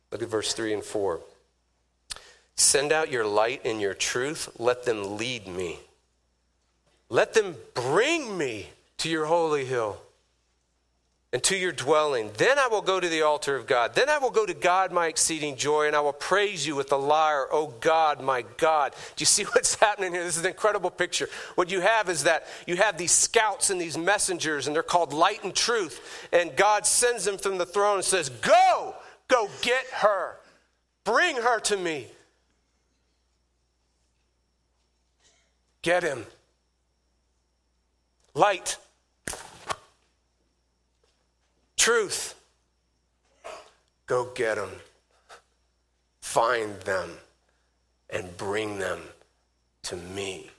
Look 0.10 0.22
at 0.22 0.30
verse 0.30 0.54
3 0.54 0.76
and 0.76 0.84
4. 0.84 1.20
Send 2.56 2.94
out 2.94 3.12
your 3.12 3.26
light 3.26 3.60
and 3.66 3.82
your 3.82 3.94
truth. 3.94 4.48
Let 4.58 4.86
them 4.86 5.18
lead 5.18 5.48
me. 5.48 5.80
Let 7.10 7.34
them 7.34 7.58
bring 7.74 8.38
me 8.38 8.70
to 9.00 9.10
your 9.10 9.26
holy 9.26 9.66
hill 9.66 10.02
and 11.34 11.42
to 11.44 11.56
your 11.56 11.72
dwelling. 11.72 12.30
Then 12.38 12.60
I 12.60 12.68
will 12.68 12.82
go 12.82 13.00
to 13.00 13.08
the 13.08 13.22
altar 13.22 13.56
of 13.56 13.66
God. 13.66 13.96
Then 13.96 14.10
I 14.10 14.18
will 14.18 14.32
go 14.32 14.46
to 14.46 14.54
God, 14.54 14.92
my 14.92 15.08
exceeding 15.08 15.56
joy, 15.56 15.88
and 15.88 15.96
I 15.96 16.02
will 16.02 16.12
praise 16.12 16.68
you 16.68 16.76
with 16.76 16.90
the 16.90 16.98
lyre, 16.98 17.48
O 17.52 17.68
God, 17.80 18.22
my 18.22 18.44
God. 18.58 18.94
Do 19.16 19.22
you 19.22 19.26
see 19.26 19.44
what's 19.54 19.76
happening 19.76 20.14
here? 20.14 20.24
This 20.24 20.36
is 20.36 20.44
an 20.44 20.52
incredible 20.52 20.90
picture. 20.90 21.30
What 21.56 21.72
you 21.72 21.80
have 21.80 22.10
is 22.10 22.24
that 22.24 22.48
you 22.68 22.76
have 22.76 22.98
these 22.98 23.14
scouts 23.14 23.70
and 23.70 23.80
these 23.80 23.98
messengers, 23.98 24.68
and 24.68 24.76
they're 24.76 24.84
called 24.84 25.14
light 25.14 25.44
and 25.44 25.56
truth. 25.56 26.28
And 26.34 26.56
God 26.56 26.86
sends 26.86 27.24
them 27.24 27.38
from 27.38 27.58
the 27.58 27.66
throne 27.66 27.96
and 27.96 28.06
says, 28.06 28.28
Go, 28.30 28.96
go 29.30 29.50
get 29.62 29.86
her, 29.94 30.38
bring 31.06 31.38
her 31.38 31.60
to 31.62 31.78
me. 31.78 32.08
Get 35.82 36.04
him. 36.04 36.26
Light. 38.34 38.78
Truth. 41.82 42.36
Go 44.06 44.26
get 44.36 44.58
them. 44.58 44.70
Find 46.22 46.80
them 46.82 47.10
and 48.08 48.38
bring 48.38 48.78
them 48.78 49.00
to 49.86 49.96
me. 49.96 50.52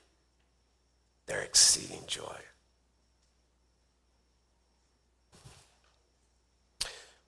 Their 1.27 1.43
exceeding 1.43 2.03
joy. 2.09 2.35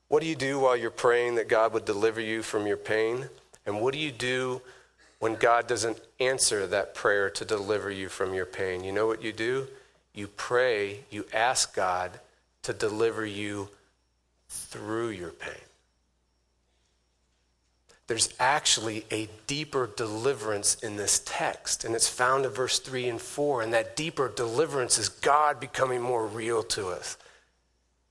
What 0.08 0.22
do 0.22 0.26
you 0.26 0.34
do 0.34 0.58
while 0.58 0.76
you're 0.76 0.90
praying 0.90 1.36
that 1.36 1.48
God 1.48 1.72
would 1.72 1.84
deliver 1.84 2.20
you 2.20 2.42
from 2.42 2.66
your 2.66 2.76
pain? 2.76 3.28
And 3.64 3.80
what 3.80 3.94
do 3.94 4.00
you 4.00 4.10
do 4.10 4.60
when 5.20 5.36
God 5.36 5.68
doesn't 5.68 6.00
answer 6.18 6.66
that 6.66 6.96
prayer 6.96 7.30
to 7.30 7.44
deliver 7.44 7.92
you 7.92 8.08
from 8.08 8.34
your 8.34 8.46
pain? 8.46 8.82
You 8.82 8.90
know 8.90 9.06
what 9.06 9.22
you 9.22 9.32
do? 9.32 9.68
You 10.12 10.26
pray, 10.26 11.04
you 11.12 11.26
ask 11.32 11.76
God 11.76 12.18
to 12.62 12.72
deliver 12.72 13.24
you 13.24 13.68
through 14.54 15.10
your 15.10 15.30
pain. 15.30 15.54
There's 18.06 18.34
actually 18.38 19.06
a 19.10 19.28
deeper 19.46 19.88
deliverance 19.96 20.74
in 20.74 20.96
this 20.96 21.22
text, 21.24 21.84
and 21.84 21.94
it's 21.94 22.08
found 22.08 22.44
in 22.44 22.50
verse 22.50 22.78
3 22.78 23.08
and 23.08 23.20
4. 23.20 23.62
And 23.62 23.72
that 23.72 23.96
deeper 23.96 24.28
deliverance 24.28 24.98
is 24.98 25.08
God 25.08 25.58
becoming 25.58 26.02
more 26.02 26.26
real 26.26 26.62
to 26.64 26.88
us. 26.88 27.16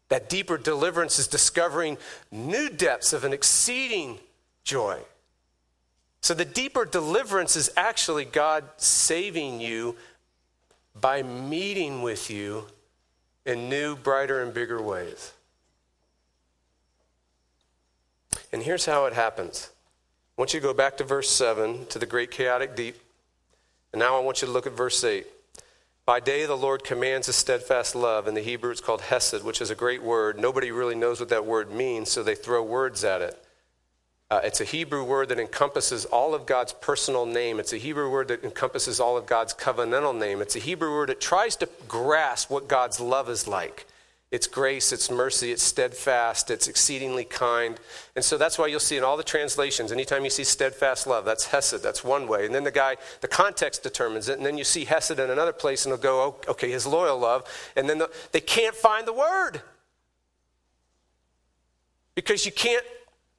That 0.10 0.30
deeper 0.30 0.58
deliverance 0.58 1.20
is 1.20 1.28
discovering 1.28 1.98
new 2.32 2.70
depths 2.70 3.14
of 3.14 3.24
an 3.24 3.34
exceeding 3.34 4.20
joy. 4.64 5.00
So, 6.22 6.34
the 6.34 6.46
deeper 6.46 6.86
deliverance 6.86 7.56
is 7.56 7.70
actually 7.76 8.26
God 8.26 8.64
saving 8.78 9.60
you 9.60 9.96
by 11.00 11.22
meeting 11.22 12.02
with 12.02 12.30
you 12.30 12.66
in 13.46 13.70
new, 13.70 13.96
brighter, 13.96 14.42
and 14.42 14.54
bigger 14.54 14.82
ways. 14.82 15.34
And 18.54 18.62
here's 18.62 18.86
how 18.86 19.06
it 19.06 19.14
happens. 19.14 19.72
I 20.38 20.42
want 20.42 20.54
you 20.54 20.60
to 20.60 20.66
go 20.66 20.76
back 20.76 20.96
to 20.98 21.04
verse 21.04 21.30
7 21.30 21.88
to 21.88 21.98
the 21.98 22.06
great 22.06 22.30
chaotic 22.30 22.76
deep. 22.76 22.96
And 23.92 24.00
now 24.00 24.16
I 24.16 24.20
want 24.20 24.42
you 24.42 24.46
to 24.46 24.54
look 24.54 24.68
at 24.68 24.74
verse 24.74 25.04
8. 25.04 25.26
By 26.06 26.20
day, 26.20 26.46
the 26.46 26.56
Lord 26.56 26.84
commands 26.84 27.28
a 27.28 27.34
steadfast 27.34 27.96
love. 27.96 28.28
In 28.28 28.36
the 28.36 28.42
Hebrew, 28.42 28.70
it's 28.70 28.80
called 28.80 29.02
hesed, 29.02 29.44
which 29.44 29.60
is 29.60 29.72
a 29.72 29.76
great 29.76 30.04
word. 30.04 30.38
Nobody 30.38 30.70
really 30.72 30.94
knows 30.94 31.20
what 31.20 31.30
that 31.30 31.46
word 31.48 31.72
means, 31.72 32.12
so 32.12 32.22
they 32.22 32.36
throw 32.36 32.62
words 32.62 33.04
at 33.04 33.22
it. 33.22 33.44
Uh, 34.30 34.42
it's 34.44 34.62
a 34.62 34.66
Hebrew 34.66 35.04
word 35.04 35.30
that 35.30 35.40
encompasses 35.40 36.06
all 36.06 36.36
of 36.36 36.46
God's 36.46 36.74
personal 36.74 37.26
name. 37.26 37.60
It's 37.60 37.74
a 37.74 37.78
Hebrew 37.78 38.10
word 38.12 38.28
that 38.28 38.44
encompasses 38.44 39.00
all 39.00 39.18
of 39.18 39.26
God's 39.26 39.54
covenantal 39.54 40.18
name. 40.18 40.42
It's 40.42 40.56
a 40.56 40.60
Hebrew 40.60 40.92
word 40.94 41.10
that 41.10 41.22
tries 41.22 41.56
to 41.58 41.70
grasp 41.88 42.52
what 42.52 42.68
God's 42.68 43.00
love 43.00 43.30
is 43.30 43.48
like. 43.48 43.88
It's 44.34 44.48
grace, 44.48 44.92
it's 44.92 45.12
mercy, 45.12 45.52
it's 45.52 45.62
steadfast, 45.62 46.50
it's 46.50 46.68
exceedingly 46.68 47.24
kind. 47.24 47.80
And 48.16 48.26
so 48.26 48.36
that's 48.36 48.58
why 48.58 48.66
you'll 48.66 48.80
see 48.80 48.98
in 48.98 49.04
all 49.04 49.16
the 49.16 49.24
translations, 49.24 49.92
anytime 49.92 50.24
you 50.24 50.32
see 50.32 50.44
steadfast 50.44 51.06
love, 51.06 51.24
that's 51.24 51.46
Hesed, 51.46 51.84
that's 51.84 52.04
one 52.04 52.28
way. 52.28 52.48
And 52.48 52.56
then 52.56 52.64
the 52.64 52.72
guy, 52.72 52.98
the 53.22 53.28
context 53.28 53.84
determines 53.84 54.30
it. 54.30 54.38
And 54.38 54.44
then 54.44 54.58
you 54.58 54.64
see 54.64 54.86
Hesed 54.86 55.20
in 55.20 55.30
another 55.30 55.54
place 55.54 55.86
and 55.86 55.92
they'll 55.92 56.02
go, 56.02 56.20
oh, 56.20 56.52
okay, 56.52 56.72
his 56.72 56.88
loyal 56.88 57.20
love. 57.20 57.44
And 57.76 57.88
then 57.88 58.00
the, 58.00 58.10
they 58.32 58.40
can't 58.40 58.74
find 58.74 59.08
the 59.08 59.14
word. 59.14 59.62
Because 62.16 62.44
you 62.44 62.52
can't 62.52 62.86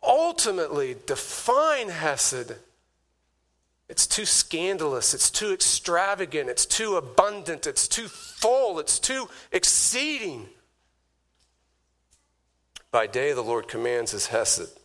ultimately 0.00 0.94
define 1.06 1.88
Hesed. 1.88 2.52
It's 3.88 4.06
too 4.06 4.26
scandalous, 4.26 5.12
it's 5.12 5.28
too 5.28 5.52
extravagant, 5.52 6.48
it's 6.48 6.66
too 6.66 6.94
abundant, 6.94 7.66
it's 7.66 7.88
too 7.88 8.06
full, 8.06 8.78
it's 8.78 9.00
too 9.00 9.28
exceeding. 9.50 10.50
By 12.94 13.08
day, 13.08 13.32
the 13.32 13.42
Lord 13.42 13.66
commands 13.66 14.12
his 14.12 14.28
Hesed, 14.28 14.78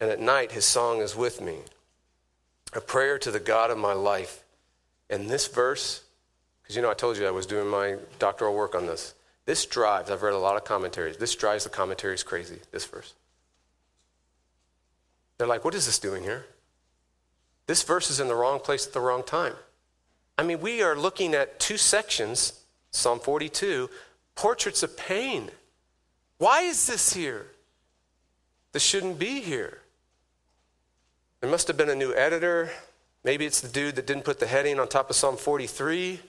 and 0.00 0.08
at 0.08 0.18
night, 0.18 0.52
his 0.52 0.64
song 0.64 1.02
is 1.02 1.14
with 1.14 1.42
me, 1.42 1.58
a 2.72 2.80
prayer 2.80 3.18
to 3.18 3.30
the 3.30 3.38
God 3.38 3.70
of 3.70 3.76
my 3.76 3.92
life. 3.92 4.42
And 5.10 5.28
this 5.28 5.46
verse, 5.46 6.04
because 6.62 6.74
you 6.74 6.80
know, 6.80 6.90
I 6.90 6.94
told 6.94 7.18
you 7.18 7.26
I 7.26 7.32
was 7.32 7.44
doing 7.44 7.68
my 7.68 7.96
doctoral 8.18 8.54
work 8.54 8.74
on 8.74 8.86
this. 8.86 9.12
This 9.44 9.66
drives, 9.66 10.10
I've 10.10 10.22
read 10.22 10.32
a 10.32 10.38
lot 10.38 10.56
of 10.56 10.64
commentaries, 10.64 11.18
this 11.18 11.34
drives 11.34 11.64
the 11.64 11.68
commentaries 11.68 12.22
crazy, 12.22 12.60
this 12.72 12.86
verse. 12.86 13.12
They're 15.36 15.46
like, 15.46 15.66
what 15.66 15.74
is 15.74 15.84
this 15.84 15.98
doing 15.98 16.22
here? 16.22 16.46
This 17.66 17.82
verse 17.82 18.10
is 18.10 18.20
in 18.20 18.28
the 18.28 18.34
wrong 18.34 18.58
place 18.58 18.86
at 18.86 18.94
the 18.94 19.00
wrong 19.00 19.22
time. 19.22 19.56
I 20.38 20.44
mean, 20.44 20.60
we 20.60 20.82
are 20.82 20.96
looking 20.96 21.34
at 21.34 21.60
two 21.60 21.76
sections, 21.76 22.64
Psalm 22.90 23.20
42, 23.20 23.90
portraits 24.34 24.82
of 24.82 24.96
pain. 24.96 25.50
Why 26.38 26.62
is 26.62 26.86
this 26.86 27.14
here? 27.14 27.46
This 28.72 28.82
shouldn't 28.82 29.18
be 29.18 29.40
here. 29.40 29.80
There 31.40 31.50
must 31.50 31.66
have 31.68 31.76
been 31.76 31.90
a 31.90 31.94
new 31.94 32.14
editor. 32.14 32.70
Maybe 33.24 33.46
it's 33.46 33.60
the 33.60 33.68
dude 33.68 33.96
that 33.96 34.06
didn't 34.06 34.24
put 34.24 34.38
the 34.38 34.46
heading 34.46 34.78
on 34.78 34.88
top 34.88 35.08
of 35.10 35.16
Psalm 35.16 35.36
43. 35.36 36.20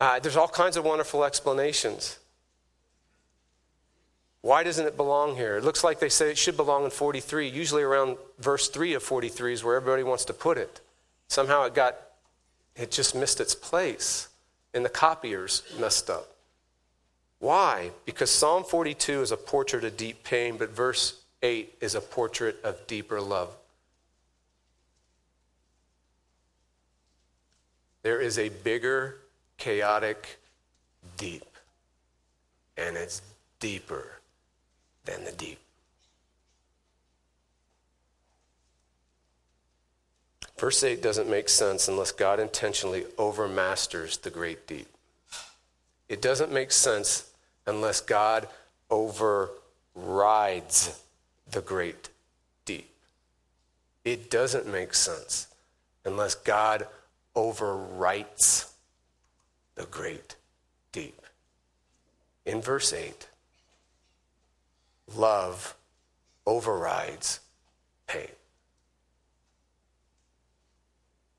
Uh, 0.00 0.18
there's 0.20 0.36
all 0.36 0.48
kinds 0.48 0.76
of 0.76 0.84
wonderful 0.84 1.24
explanations. 1.24 2.18
Why 4.42 4.62
doesn't 4.62 4.86
it 4.86 4.96
belong 4.96 5.34
here? 5.34 5.56
It 5.56 5.64
looks 5.64 5.82
like 5.82 5.98
they 5.98 6.08
say 6.08 6.30
it 6.30 6.38
should 6.38 6.56
belong 6.56 6.84
in 6.84 6.90
43. 6.90 7.48
Usually 7.48 7.82
around 7.82 8.16
verse 8.38 8.68
3 8.68 8.94
of 8.94 9.02
43 9.02 9.54
is 9.54 9.64
where 9.64 9.74
everybody 9.74 10.04
wants 10.04 10.24
to 10.26 10.32
put 10.32 10.58
it. 10.58 10.80
Somehow 11.26 11.64
it 11.64 11.74
got, 11.74 11.96
it 12.76 12.92
just 12.92 13.16
missed 13.16 13.40
its 13.40 13.56
place, 13.56 14.28
and 14.72 14.84
the 14.84 14.88
copiers 14.88 15.62
messed 15.80 16.08
up. 16.08 16.35
Why? 17.38 17.90
Because 18.04 18.30
Psalm 18.30 18.64
42 18.64 19.22
is 19.22 19.32
a 19.32 19.36
portrait 19.36 19.84
of 19.84 19.96
deep 19.96 20.24
pain, 20.24 20.56
but 20.56 20.70
verse 20.70 21.22
8 21.42 21.74
is 21.80 21.94
a 21.94 22.00
portrait 22.00 22.56
of 22.64 22.86
deeper 22.86 23.20
love. 23.20 23.54
There 28.02 28.20
is 28.20 28.38
a 28.38 28.48
bigger, 28.48 29.18
chaotic 29.58 30.38
deep, 31.16 31.44
and 32.76 32.96
it's 32.96 33.20
deeper 33.58 34.20
than 35.04 35.24
the 35.24 35.32
deep. 35.32 35.58
Verse 40.58 40.82
8 40.82 41.02
doesn't 41.02 41.28
make 41.28 41.48
sense 41.48 41.86
unless 41.88 42.12
God 42.12 42.40
intentionally 42.40 43.02
overmasters 43.18 44.20
the 44.20 44.30
great 44.30 44.66
deep. 44.66 44.88
It 46.08 46.22
doesn't 46.22 46.52
make 46.52 46.70
sense 46.72 47.30
unless 47.66 48.00
God 48.00 48.48
overrides 48.90 49.52
the 51.50 51.60
great 51.60 52.08
deep. 52.64 52.90
It 54.04 54.30
doesn't 54.30 54.66
make 54.66 54.94
sense 54.94 55.48
unless 56.04 56.34
God 56.36 56.86
overwrites 57.34 58.70
the 59.74 59.86
great 59.86 60.36
deep. 60.92 61.20
In 62.44 62.62
verse 62.62 62.92
8, 62.92 63.26
love 65.14 65.74
overrides 66.46 67.40
pain. 68.06 68.28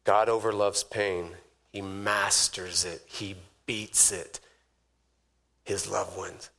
God 0.03 0.29
overloves 0.29 0.83
pain. 0.83 1.31
He 1.71 1.81
masters 1.81 2.85
it, 2.85 3.01
He 3.05 3.35
beats 3.65 4.11
it. 4.11 4.39
His 5.67 5.85
love 5.91 6.15
wins. 6.15 6.49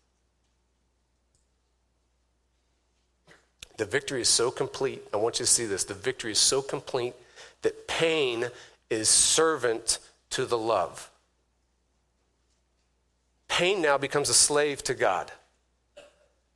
The 3.79 3.87
victory 3.87 4.21
is 4.21 4.29
so 4.29 4.51
complete. 4.51 5.03
I 5.15 5.17
want 5.17 5.39
you 5.39 5.47
to 5.47 5.51
see 5.51 5.65
this. 5.65 5.85
The 5.85 5.95
victory 5.95 6.33
is 6.33 6.39
so 6.39 6.61
complete 6.61 7.15
that 7.63 7.89
pain 7.89 8.49
is 8.91 9.09
servant 9.09 9.99
to 10.31 10.45
the 10.45 10.59
love. 10.59 11.11
Pain 13.49 13.81
now 13.81 13.97
becomes 13.97 14.29
a 14.29 14.35
slave 14.35 14.85
to 14.85 14.95
God. 14.95 15.33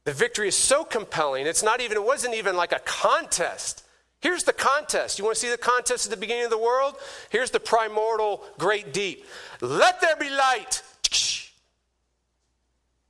The 0.05 0.13
victory 0.13 0.49
is 0.49 0.57
so 0.57 0.85
compelling, 0.85 1.47
it's 1.47 1.63
not 1.63 1.81
even, 1.81 1.97
it 1.97 2.05
wasn't 2.05 2.35
even 2.35 2.55
like 2.55 2.73
a 2.73 2.81
contest. 2.81 3.83
Here's 4.21 4.45
the 4.45 4.53
contest. 4.53 5.19
You 5.19 5.25
want 5.25 5.37
to 5.37 5.41
see 5.41 5.49
the 5.49 5.57
contest 5.57 6.07
at 6.07 6.11
the 6.11 6.19
beginning 6.19 6.45
of 6.45 6.51
the 6.51 6.59
world? 6.59 6.97
Here's 7.31 7.51
the 7.51 7.61
primordial 7.61 8.45
great 8.59 8.93
deep. 8.93 9.25
Let 9.63 10.03
there 10.03 10.17
be 10.17 10.29
light. 10.29 10.83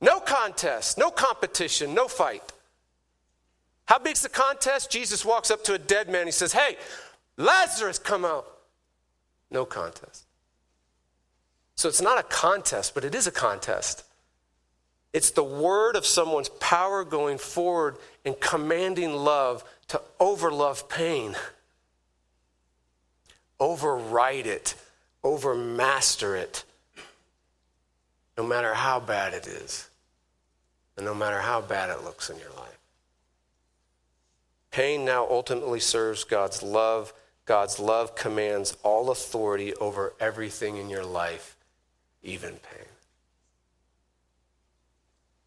No 0.03 0.19
contest, 0.19 0.97
no 0.97 1.09
competition, 1.09 1.93
no 1.93 2.09
fight. 2.09 2.43
How 3.85 3.99
big's 3.99 4.21
the 4.21 4.27
contest? 4.27 4.91
Jesus 4.91 5.23
walks 5.23 5.49
up 5.49 5.63
to 5.63 5.75
a 5.75 5.77
dead 5.77 6.09
man. 6.09 6.25
He 6.25 6.33
says, 6.33 6.51
Hey, 6.51 6.75
Lazarus, 7.37 7.99
come 7.99 8.25
out. 8.25 8.45
No 9.49 9.63
contest. 9.63 10.25
So 11.75 11.87
it's 11.87 12.01
not 12.01 12.19
a 12.19 12.23
contest, 12.23 12.93
but 12.93 13.05
it 13.05 13.15
is 13.15 13.27
a 13.27 13.31
contest. 13.31 14.03
It's 15.13 15.31
the 15.31 15.43
word 15.43 15.95
of 15.95 16.05
someone's 16.05 16.49
power 16.49 17.05
going 17.05 17.37
forward 17.37 17.95
and 18.25 18.37
commanding 18.41 19.13
love 19.13 19.63
to 19.87 20.01
overlove 20.19 20.89
pain, 20.89 21.35
override 23.57 24.47
it, 24.47 24.75
overmaster 25.23 26.37
it, 26.37 26.65
no 28.37 28.43
matter 28.43 28.73
how 28.73 28.99
bad 28.99 29.33
it 29.33 29.47
is, 29.47 29.87
and 30.97 31.05
no 31.05 31.13
matter 31.13 31.39
how 31.39 31.61
bad 31.61 31.89
it 31.89 32.03
looks 32.03 32.29
in 32.29 32.37
your 32.39 32.51
life. 32.51 32.79
Pain 34.71 35.05
now 35.05 35.27
ultimately 35.29 35.79
serves 35.79 36.23
God's 36.23 36.63
love. 36.63 37.13
God's 37.45 37.79
love 37.79 38.15
commands 38.15 38.75
all 38.83 39.11
authority 39.11 39.73
over 39.75 40.13
everything 40.19 40.77
in 40.77 40.89
your 40.89 41.05
life, 41.05 41.55
even 42.23 42.53
pain. 42.53 42.87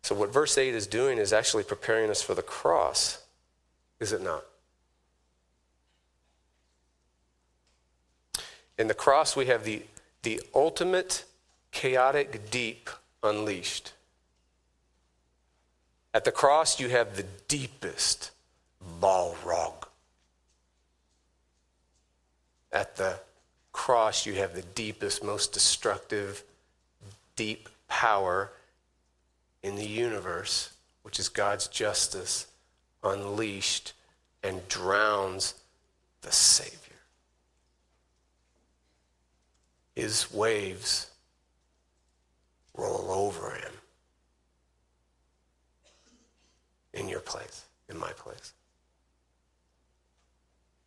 So, 0.02 0.14
what 0.14 0.32
verse 0.32 0.56
8 0.56 0.72
is 0.74 0.86
doing 0.86 1.18
is 1.18 1.32
actually 1.32 1.64
preparing 1.64 2.10
us 2.10 2.22
for 2.22 2.34
the 2.34 2.42
cross, 2.42 3.24
is 3.98 4.12
it 4.12 4.22
not? 4.22 4.44
In 8.78 8.86
the 8.86 8.94
cross, 8.94 9.34
we 9.34 9.46
have 9.46 9.64
the, 9.64 9.82
the 10.22 10.40
ultimate 10.54 11.24
chaotic 11.72 12.50
deep 12.50 12.90
unleashed. 13.22 13.92
At 16.16 16.24
the 16.24 16.32
cross, 16.32 16.80
you 16.80 16.88
have 16.88 17.14
the 17.14 17.26
deepest 17.46 18.30
Balrog. 19.02 19.86
At 22.72 22.96
the 22.96 23.20
cross, 23.70 24.24
you 24.24 24.32
have 24.36 24.54
the 24.54 24.62
deepest, 24.62 25.22
most 25.22 25.52
destructive, 25.52 26.42
deep 27.36 27.68
power 27.86 28.50
in 29.62 29.76
the 29.76 29.86
universe, 29.86 30.70
which 31.02 31.20
is 31.20 31.28
God's 31.28 31.68
justice, 31.68 32.46
unleashed 33.04 33.92
and 34.42 34.66
drowns 34.68 35.52
the 36.22 36.32
Savior. 36.32 36.96
His 39.94 40.32
waves 40.32 41.10
roll 42.74 43.10
over 43.10 43.50
him 43.56 43.72
in 46.96 47.08
your 47.08 47.20
place, 47.20 47.64
in 47.88 47.98
my 47.98 48.10
place. 48.12 48.52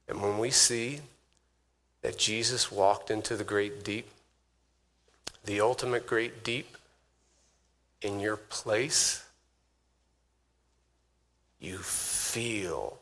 And 0.08 0.22
when 0.22 0.39
we 0.39 0.50
see 0.50 1.02
that 2.02 2.17
Jesus 2.17 2.72
walked 2.72 3.12
into 3.12 3.38
the 3.38 3.43
great 3.43 3.84
deep, 3.84 4.10
the 5.45 5.62
ultimate 5.62 6.08
great 6.08 6.43
deep, 6.43 6.76
in 8.02 8.19
your 8.19 8.38
place, 8.38 9.26
you 11.60 11.78
feel 11.78 12.98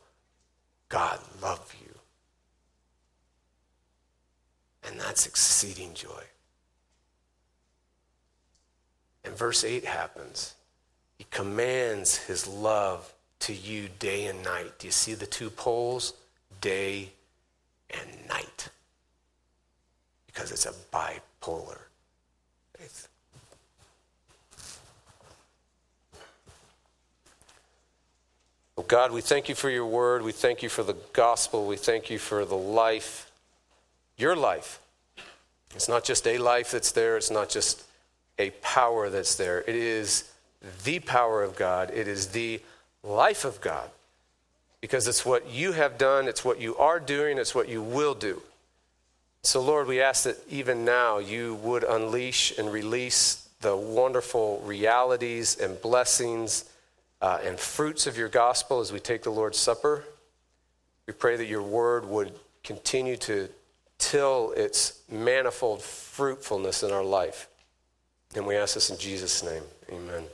God 0.89 1.19
love 1.41 1.75
you. 1.79 1.93
And 4.83 4.99
that's 4.99 5.27
exceeding 5.27 5.93
joy. 5.93 6.23
And 9.23 9.37
verse 9.37 9.63
8 9.63 9.85
happens. 9.85 10.55
He 11.17 11.25
commands 11.31 12.17
his 12.17 12.47
love 12.47 13.13
to 13.39 13.53
you 13.53 13.89
day 13.99 14.25
and 14.25 14.43
night. 14.43 14.79
Do 14.79 14.87
you 14.87 14.91
see 14.91 15.13
the 15.13 15.25
two 15.25 15.49
poles? 15.49 16.13
Day 16.61 17.11
and 17.89 18.27
night. 18.27 18.69
Because 20.25 20.51
it's 20.51 20.65
a 20.65 20.73
bipolar 20.93 21.79
faith. 22.77 23.07
Oh, 28.77 28.83
God, 28.83 29.11
we 29.11 29.21
thank 29.21 29.49
you 29.49 29.55
for 29.55 29.69
your 29.69 29.85
word. 29.85 30.21
We 30.21 30.31
thank 30.31 30.61
you 30.61 30.69
for 30.69 30.83
the 30.83 30.95
gospel. 31.13 31.65
We 31.65 31.77
thank 31.77 32.09
you 32.09 32.19
for 32.19 32.45
the 32.45 32.57
life, 32.57 33.31
your 34.17 34.35
life. 34.35 34.79
It's 35.75 35.89
not 35.89 36.03
just 36.03 36.27
a 36.27 36.37
life 36.37 36.71
that's 36.71 36.91
there, 36.91 37.17
it's 37.17 37.31
not 37.31 37.49
just 37.49 37.83
a 38.39 38.51
power 38.61 39.09
that's 39.09 39.35
there. 39.35 39.61
It 39.61 39.75
is 39.75 40.31
the 40.83 40.99
power 40.99 41.43
of 41.43 41.55
God, 41.55 41.91
it 41.93 42.07
is 42.07 42.27
the 42.27 42.61
life 43.03 43.45
of 43.45 43.61
God. 43.61 43.89
Because 44.81 45.07
it's 45.07 45.25
what 45.25 45.49
you 45.49 45.71
have 45.71 45.97
done, 45.97 46.27
it's 46.27 46.45
what 46.45 46.61
you 46.61 46.77
are 46.77 46.99
doing, 46.99 47.37
it's 47.37 47.55
what 47.55 47.67
you 47.67 47.81
will 47.81 48.13
do. 48.13 48.41
So, 49.43 49.61
Lord, 49.61 49.87
we 49.87 50.01
ask 50.01 50.23
that 50.23 50.37
even 50.49 50.85
now 50.85 51.19
you 51.19 51.55
would 51.55 51.83
unleash 51.83 52.57
and 52.57 52.71
release 52.71 53.47
the 53.61 53.75
wonderful 53.75 54.61
realities 54.65 55.57
and 55.57 55.81
blessings 55.81 56.65
uh, 57.21 57.39
and 57.43 57.59
fruits 57.59 58.07
of 58.07 58.17
your 58.17 58.29
gospel 58.29 58.79
as 58.79 58.91
we 58.91 58.99
take 58.99 59.23
the 59.23 59.31
Lord's 59.31 59.57
Supper. 59.57 60.03
We 61.07 61.13
pray 61.13 61.37
that 61.37 61.47
your 61.47 61.63
word 61.63 62.05
would 62.05 62.33
continue 62.63 63.17
to 63.17 63.49
till 63.97 64.51
its 64.55 64.99
manifold 65.09 65.81
fruitfulness 65.81 66.83
in 66.83 66.91
our 66.91 67.03
life. 67.03 67.47
And 68.35 68.45
we 68.45 68.55
ask 68.55 68.75
this 68.75 68.89
in 68.89 68.97
Jesus' 68.97 69.43
name. 69.43 69.63
Amen. 69.91 70.25